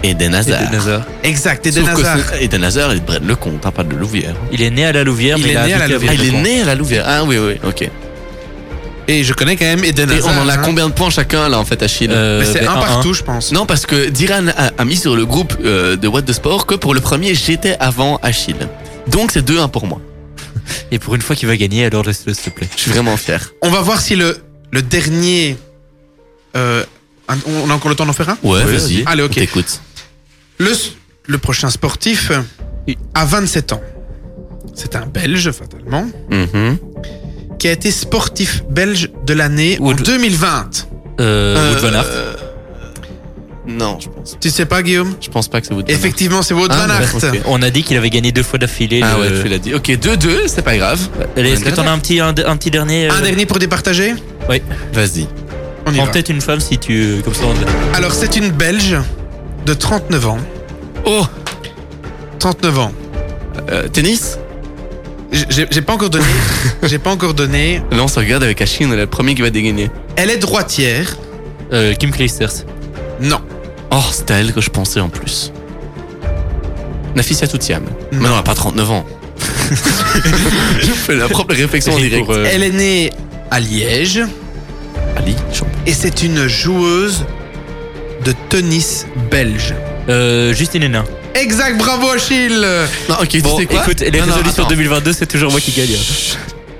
[0.03, 0.61] Eden Hazard.
[0.63, 1.01] Eden Hazard.
[1.23, 2.33] Exact, Eden Sauf Hazard.
[2.39, 4.35] Eden Hazard, il est de Braine-le-Comte, hein, pas de Louvière.
[4.51, 6.11] Il est né à la Louvière, Il mais est il a né à la Louvière.
[6.11, 7.05] Ah, il est né à la Louvière.
[7.07, 7.89] Ah oui, oui, ok.
[9.07, 10.61] Et je connais quand même Eden Et on en a hein.
[10.63, 12.79] combien de points chacun, là, en fait, Achille Euh, Mais c'est ben, un 1-1.
[12.79, 13.51] partout, je pense.
[13.51, 16.65] Non, parce que Diran a, a mis sur le groupe euh, de What the Sport
[16.65, 18.55] que pour le premier, j'étais avant Achille.
[19.07, 20.01] Donc c'est 2-1 pour moi.
[20.91, 22.67] Et pour une fois qu'il va gagner, alors laisse-le s'il te plaît.
[22.75, 23.51] Je suis vraiment fier.
[23.61, 24.37] On va voir si le,
[24.71, 25.55] le dernier.
[26.55, 26.83] euh,
[27.47, 28.37] on a encore le temps d'en faire un?
[28.43, 29.03] Ouais, Ouais, vas-y.
[29.05, 29.31] Allez, ok.
[29.35, 29.81] On t'écoute.
[30.59, 30.71] le,
[31.27, 32.31] le prochain sportif
[33.13, 33.81] a 27 ans.
[34.73, 36.77] C'est un Belge, fatalement, Mhm.
[37.59, 40.01] Qui a été sportif belge de l'année en Wood.
[40.03, 40.87] 2020.
[41.21, 42.05] Euh, Wout van Aert.
[42.07, 42.33] Euh,
[43.67, 44.37] Non, je pense.
[44.39, 45.15] Tu sais pas, Guillaume?
[45.21, 45.95] Je pense pas que c'est Wout van Aert.
[45.97, 47.15] Effectivement, c'est Wout Ah, van Aert.
[47.15, 47.41] ok.
[47.47, 49.01] On a dit qu'il avait gagné deux fois d'affilée.
[49.03, 49.73] Ah le- ouais, tu l'as dit.
[49.73, 50.99] Ok, 2-2, c'est pas grave.
[51.35, 53.45] Allez, est-ce que On t'en as un petit, un, un petit dernier Un euh, dernier
[53.45, 54.13] pour départager?
[54.93, 55.27] Vas-y.
[55.87, 56.11] On y Prends va.
[56.11, 57.21] peut-être une femme si tu.
[57.23, 58.97] Comme ça, on- Alors, c'est une Belge
[59.65, 60.37] de 39 ans.
[61.05, 61.25] Oh,
[62.39, 62.91] 39 ans.
[63.71, 64.37] euh, tennis?
[65.49, 66.25] J'ai pas encore donné.
[66.83, 67.81] J'ai pas encore donné.
[67.91, 69.89] Là, on se regarde avec Achille, on est le premier qui va dégainer.
[70.15, 71.15] Elle est droitière.
[71.73, 72.63] Euh, Kim Clijsters.
[73.21, 73.39] Non.
[73.91, 75.51] Oh, c'était à elle que je pensais en plus.
[77.15, 77.83] Nafisa Toutiam.
[77.83, 77.89] Non.
[78.11, 79.05] Mais non, elle a pas 39 ans.
[80.79, 82.25] Je fais la propre réflexion en direct.
[82.25, 83.11] pour, euh, Elle est née
[83.51, 84.21] à Liège
[85.17, 87.25] Ali, champ- et c'est une joueuse
[88.23, 89.73] de tennis belge.
[90.09, 91.03] euh, Justine Hénin.
[91.35, 92.65] Exact, bravo Achille
[93.09, 94.69] Non, ok, Bon, tu sais quoi écoute, les Non, non, résolutions attends.
[94.75, 95.95] 2022, c'est toujours moi qui gagne.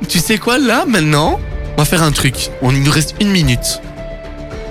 [0.08, 1.40] Tu sais quoi, là, maintenant,
[1.76, 2.50] on va faire un truc.
[2.62, 3.82] On, il nous reste une minute.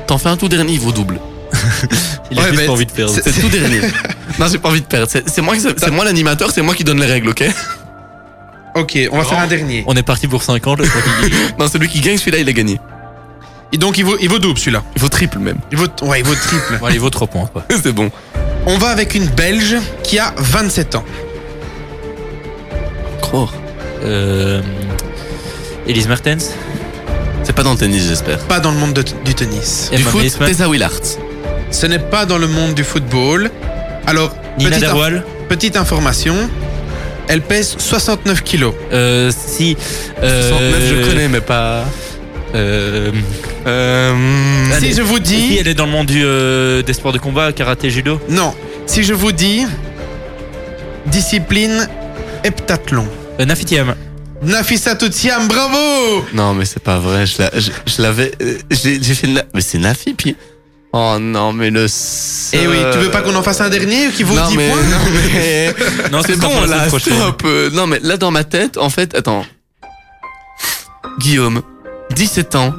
[0.07, 1.18] T'en fais un tout dernier niveau double.
[2.30, 3.14] Il a Ouais, juste pas envie de perdre.
[3.22, 3.80] C'est tout dernier.
[4.39, 5.07] Non, j'ai pas envie de perdre.
[5.09, 5.55] C'est moi,
[5.93, 7.45] moi l'animateur, c'est moi qui donne les règles, ok?
[8.74, 9.85] Ok, on va faire un dernier.
[9.87, 11.39] On est parti pour 5 ans, je crois qu'il gagne.
[11.59, 12.80] Non, celui qui gagne, celui-là, il a gagné.
[13.72, 14.82] Et donc il vaut, il vaut double celui-là.
[14.97, 15.59] Il faut triple même.
[15.70, 16.80] Il vaut, ouais, il vaut triple.
[16.93, 17.49] Il vaut 3 points.
[17.70, 18.11] C'est bon.
[18.66, 21.04] On va avec une Belge qui a 27 ans.
[23.20, 23.52] Croire.
[24.02, 24.62] Euh,
[25.86, 26.52] Elise Mertens.
[27.42, 28.38] C'est pas dans le tennis, j'espère.
[28.40, 29.90] Pas dans le monde de- du tennis.
[29.92, 30.48] Du Emma foot, Meisman.
[30.48, 30.92] Tessa Willard.
[31.70, 33.50] Ce n'est pas dans le monde du football.
[34.06, 35.24] Alors, Nina petite, inf- Derwal.
[35.48, 36.34] petite information.
[37.28, 38.74] Elle pèse 69 kilos.
[38.92, 39.76] Euh, si.
[40.22, 41.84] Euh, 69, je connais, mais pas.
[42.55, 43.11] Euh,
[43.66, 44.14] Euh...
[44.78, 45.57] Si je vous si dis...
[45.59, 48.20] elle est dans le monde du, euh, des sports de combat, karaté, judo.
[48.28, 48.55] Non.
[48.86, 49.66] Si je vous dis...
[51.07, 51.88] Discipline
[52.44, 53.07] heptathlon.
[53.40, 53.94] Euh, Nafitiam.
[54.42, 57.26] Nafissa Toutiam, bravo Non, mais c'est pas vrai.
[57.26, 58.32] Je la- je- je l'avais.
[58.42, 59.26] euh, J'ai j'ai fait.
[59.28, 60.36] la- Mais c'est Nafi, puis.
[60.92, 61.86] Oh non, mais le.
[62.52, 64.68] Eh oui, tu veux pas qu'on en fasse un dernier qui vaut non, 10 mais,
[64.70, 64.98] points non,
[65.32, 65.74] mais.
[66.12, 67.14] Non, C'est pas pour bon, la là, semaine prochaine.
[67.14, 67.42] stop.
[67.46, 69.44] euh, Non, mais là, dans ma tête, en fait, attends.
[71.18, 71.62] Guillaume,
[72.11, 72.72] 17 ans,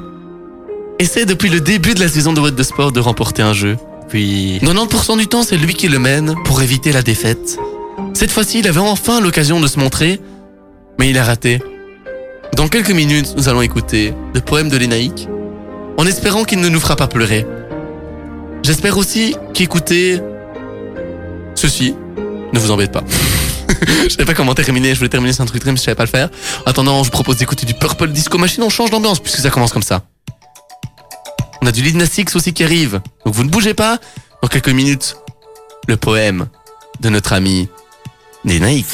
[1.00, 3.78] essaie depuis le début de la saison de What the Sport de remporter un jeu.
[4.10, 4.60] Puis.
[4.62, 7.58] 90% du temps, c'est lui qui le mène pour éviter la défaite.
[8.14, 10.20] Cette fois-ci, il avait enfin l'occasion de se montrer,
[11.00, 11.60] mais il a raté.
[12.56, 15.28] Dans quelques minutes, nous allons écouter le poème de l'Énaïque,
[15.98, 17.46] en espérant qu'il ne nous fera pas pleurer.
[18.64, 20.22] J'espère aussi qu'écouter
[21.56, 21.96] ceci
[22.54, 23.04] ne vous embête pas.
[24.04, 26.06] je savais pas comment terminer, je voulais terminer sur un truc mais je savais pas
[26.06, 26.30] le faire.
[26.66, 29.50] En attendant, je vous propose d'écouter du Purple Disco Machine, on change d'ambiance puisque ça
[29.50, 30.04] commence comme ça.
[31.62, 33.98] On a du X aussi qui arrive, donc vous ne bougez pas.
[34.42, 35.16] Dans quelques minutes,
[35.88, 36.48] le poème
[37.00, 37.68] de notre ami
[38.44, 38.86] Lénaïque.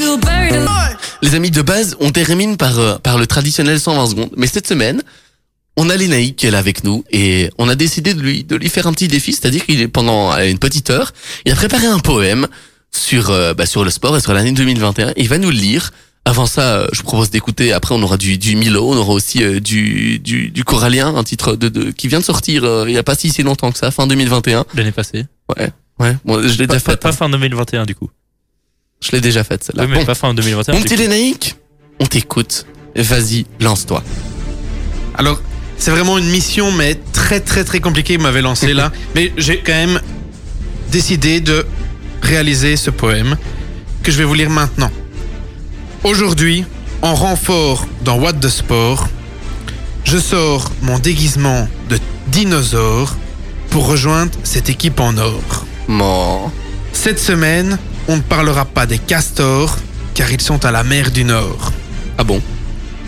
[1.22, 4.30] Les amis de base, on termine par, euh, par le traditionnel 120 secondes.
[4.38, 5.04] Mais cette semaine,
[5.78, 8.56] on a Lénaïque qui est là avec nous et on a décidé de lui, de
[8.56, 9.34] lui faire un petit défi.
[9.34, 11.12] C'est-à-dire qu'il est pendant euh, une petite heure,
[11.46, 12.48] il a préparé un poème
[12.92, 15.14] sur, euh, bah, sur le sport et sur l'année 2021.
[15.18, 15.92] Il va nous le lire.
[16.24, 17.74] Avant ça, euh, je vous propose d'écouter.
[17.74, 21.24] Après, on aura du, du Milo, on aura aussi euh, du, du, du Corallien, un
[21.24, 23.72] titre de, de, qui vient de sortir euh, il y a pas si, si longtemps
[23.72, 24.66] que ça, fin 2021.
[24.76, 25.26] L'année passée.
[25.58, 26.16] Ouais, ouais.
[26.24, 27.00] Bon, je l'ai déjà pas, faite.
[27.00, 27.14] pas hein.
[27.14, 28.10] fin 2021, du coup.
[29.02, 29.86] Je l'ai déjà faite celle-là.
[29.86, 30.06] Oui, mais Bon.
[30.06, 30.76] pas fin 2021.
[30.76, 30.96] Mon petit.
[30.96, 31.56] Lénaïque,
[32.00, 32.68] on t'écoute.
[32.96, 34.04] Vas-y, lance-toi.
[35.16, 35.42] Alors,
[35.78, 38.92] c'est vraiment une mission, mais très très très compliquée, que m'avait lancé là.
[39.16, 40.00] mais j'ai quand même
[40.92, 41.66] décidé de
[42.22, 43.38] réaliser ce poème
[44.04, 44.92] que je vais vous lire maintenant.
[46.04, 46.66] Aujourd'hui,
[47.02, 49.08] en renfort dans What the Sport,
[50.04, 53.16] je sors mon déguisement de dinosaure
[53.70, 55.66] pour rejoindre cette équipe en or.
[55.88, 56.52] Mon...
[56.94, 59.78] Cette semaine, on ne parlera pas des castors,
[60.14, 61.72] car ils sont à la mer du Nord.
[62.18, 62.42] Ah bon?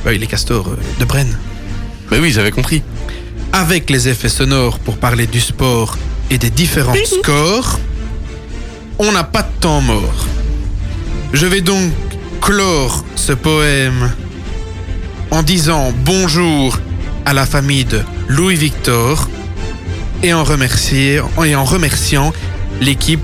[0.05, 1.37] Bah oui, les castors euh, de Brenne.
[2.09, 2.83] Bah oui, j'avais compris.
[3.53, 5.97] avec les effets sonores pour parler du sport
[6.31, 7.79] et des différents scores,
[9.03, 10.27] on n'a pas de temps mort.
[11.33, 11.91] Je vais donc
[12.41, 14.11] clore ce poème
[15.29, 16.79] en disant bonjour
[17.25, 19.27] à la famille de Louis Victor
[20.21, 22.31] et en, remercier, et en remerciant
[22.79, 23.19] l'équipe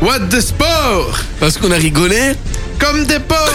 [0.00, 2.34] What the Sport Parce qu'on a rigolé,
[2.78, 3.38] Comme des porcs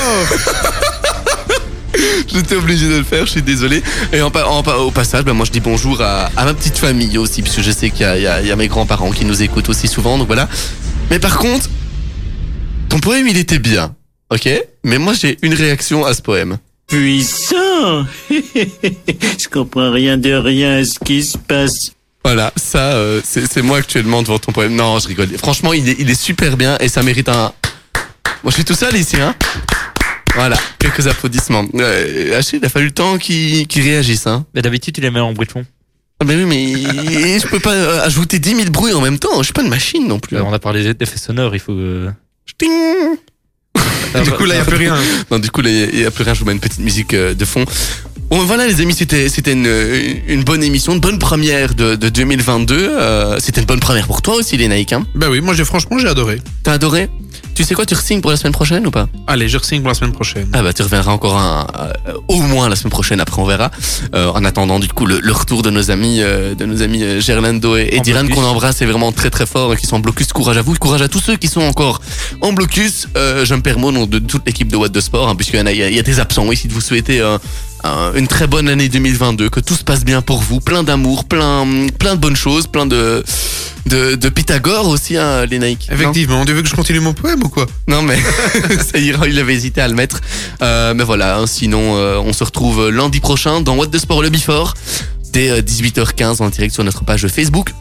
[2.28, 3.82] j'étais obligé de le faire, je suis désolé.
[4.12, 7.18] Et en, en au passage, bah, moi je dis bonjour à, à ma petite famille
[7.18, 10.18] aussi, puisque je sais qu'il y y a mes grands-parents qui nous écoutent aussi souvent,
[10.18, 10.50] donc voilà.
[11.10, 11.70] Mais par contre,
[12.90, 13.96] ton poème il était bien,
[14.32, 14.50] ok?
[14.84, 16.58] Mais moi j'ai une réaction à ce poème.
[16.88, 21.92] Puissant Je comprends rien de rien à ce qui se passe.
[22.24, 24.76] Voilà, ça, euh, c'est moi actuellement devant ton poème.
[24.76, 25.30] Non, je rigole.
[25.38, 27.54] Franchement, il est, il est super bien et ça mérite un.
[28.44, 29.36] Moi, je suis tout seul ici, hein.
[30.36, 31.66] Voilà, quelques applaudissements.
[31.76, 34.46] Euh, Achille, il a fallu le temps qu'il réagisse, hein.
[34.54, 35.66] Mais d'habitude, tu les mets en bruit de fond.
[36.22, 39.38] Ah, mais oui, mais je peux pas euh, ajouter 10 000 bruits en même temps.
[39.40, 40.38] Je suis pas une machine non plus.
[40.38, 41.74] Euh, On a parlé d'effets sonores, il faut.
[41.74, 42.10] euh,
[42.58, 42.72] Ting.
[44.24, 44.96] Du coup, là, il n'y a plus rien.
[45.32, 46.34] Non, du coup, là, il n'y a plus rien.
[46.34, 47.66] Je vous mets une petite musique euh, de fond.
[48.30, 49.70] Bon, voilà, les amis, c'était c'était une,
[50.28, 52.76] une bonne émission, une bonne première de, de 2022.
[52.76, 55.06] Euh, c'était une bonne première pour toi aussi, les Nike, hein.
[55.16, 56.40] Bah oui, moi, j'ai franchement, j'ai adoré.
[56.64, 57.10] T'as adoré?
[57.56, 59.08] Tu sais quoi, tu re pour la semaine prochaine ou pas?
[59.28, 60.50] Allez, je re pour la semaine prochaine.
[60.52, 63.22] Ah bah tu reviendras encore un, euh, au moins la semaine prochaine.
[63.22, 63.72] Après on verra.
[64.14, 67.22] Euh, en attendant du coup le, le retour de nos amis, euh, de nos amis
[67.22, 70.00] Gerlando et, et Diran qu'on embrasse est vraiment très très fort et qui sont en
[70.00, 70.34] blocus.
[70.34, 72.02] Courage à vous, courage à tous ceux qui sont encore
[72.42, 73.08] en blocus.
[73.16, 75.78] Je me permets au nom de toute l'équipe de What de Sport, hein, puisqu'il y
[75.78, 77.22] y a, des absents ici de vous souhaiter
[78.16, 81.66] une très bonne année 2022, que tout se passe bien pour vous, plein d'amour, plein
[82.00, 83.24] plein de bonnes choses, plein de
[83.86, 85.90] de, de Pythagore aussi, hein, les Nike.
[85.92, 87.68] Effectivement, tu veux que je continue mon poème ou quoi?
[87.88, 88.18] Non mais
[88.92, 90.22] ça ira, il avait hésité à le mettre.
[90.62, 94.24] Euh, mais voilà, hein, sinon euh, on se retrouve lundi prochain dans What the Sport
[94.24, 94.74] le Before
[95.32, 97.72] dès euh, 18h15 en direct sur notre page Facebook.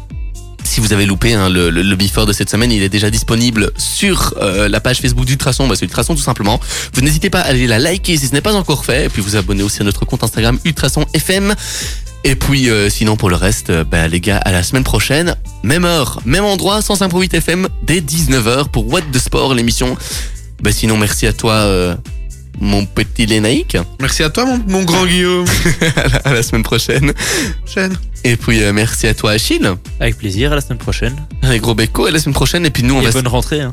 [0.64, 4.34] Si vous avez loupé hein, le, le, de cette semaine, il est déjà disponible sur
[4.40, 6.58] euh, la page Facebook d'Ultrason, bah, c'est Ultrason tout simplement.
[6.94, 9.22] Vous n'hésitez pas à aller la liker si ce n'est pas encore fait, et puis
[9.22, 11.54] vous abonner aussi à notre compte Instagram Ultrason FM.
[12.24, 15.36] Et puis euh, sinon pour le reste, euh, bah, les gars, à la semaine prochaine,
[15.62, 19.96] même heure, même endroit, 105.8 FM dès 19h pour What the Sport, l'émission.
[20.62, 21.96] Bah sinon merci à toi,
[22.60, 23.76] mon petit Lénaïque.
[24.00, 25.46] Merci à toi, mon, mon grand Guillaume.
[25.96, 27.12] à, la, à la semaine prochaine.
[27.66, 27.96] Chaîne.
[28.24, 29.70] Et puis euh, merci à toi Achille.
[30.00, 31.14] Avec plaisir, à la semaine prochaine.
[31.42, 32.64] Un gros béco à la semaine prochaine.
[32.64, 33.60] Et puis nous on Et va bonne rentrée.
[33.60, 33.72] Hein.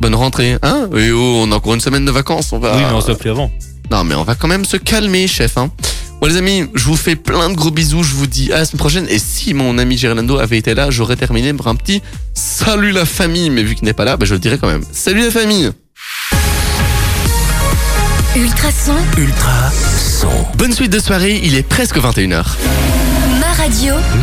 [0.00, 0.56] bonne rentrée.
[0.62, 2.52] Hein Et oh, on a encore une semaine de vacances.
[2.52, 2.76] On va.
[2.76, 3.50] Oui, mais on se voit plus avant.
[3.90, 5.56] Non mais on va quand même se calmer, chef.
[5.58, 5.70] Hein.
[6.20, 8.02] Bon les amis, je vous fais plein de gros bisous.
[8.02, 9.06] Je vous dis à la semaine prochaine.
[9.08, 12.02] Et si mon ami Gerlando avait été là, j'aurais terminé par un petit
[12.32, 13.50] salut la famille.
[13.50, 14.82] Mais vu qu'il n'est pas là, bah, je le dirai quand même.
[14.90, 15.70] Salut la famille.
[18.36, 20.28] Ultrason, Ultra son.
[20.56, 21.40] Bonne suite de soirée.
[21.44, 22.44] Il est presque 21h.
[23.38, 23.94] ma radio.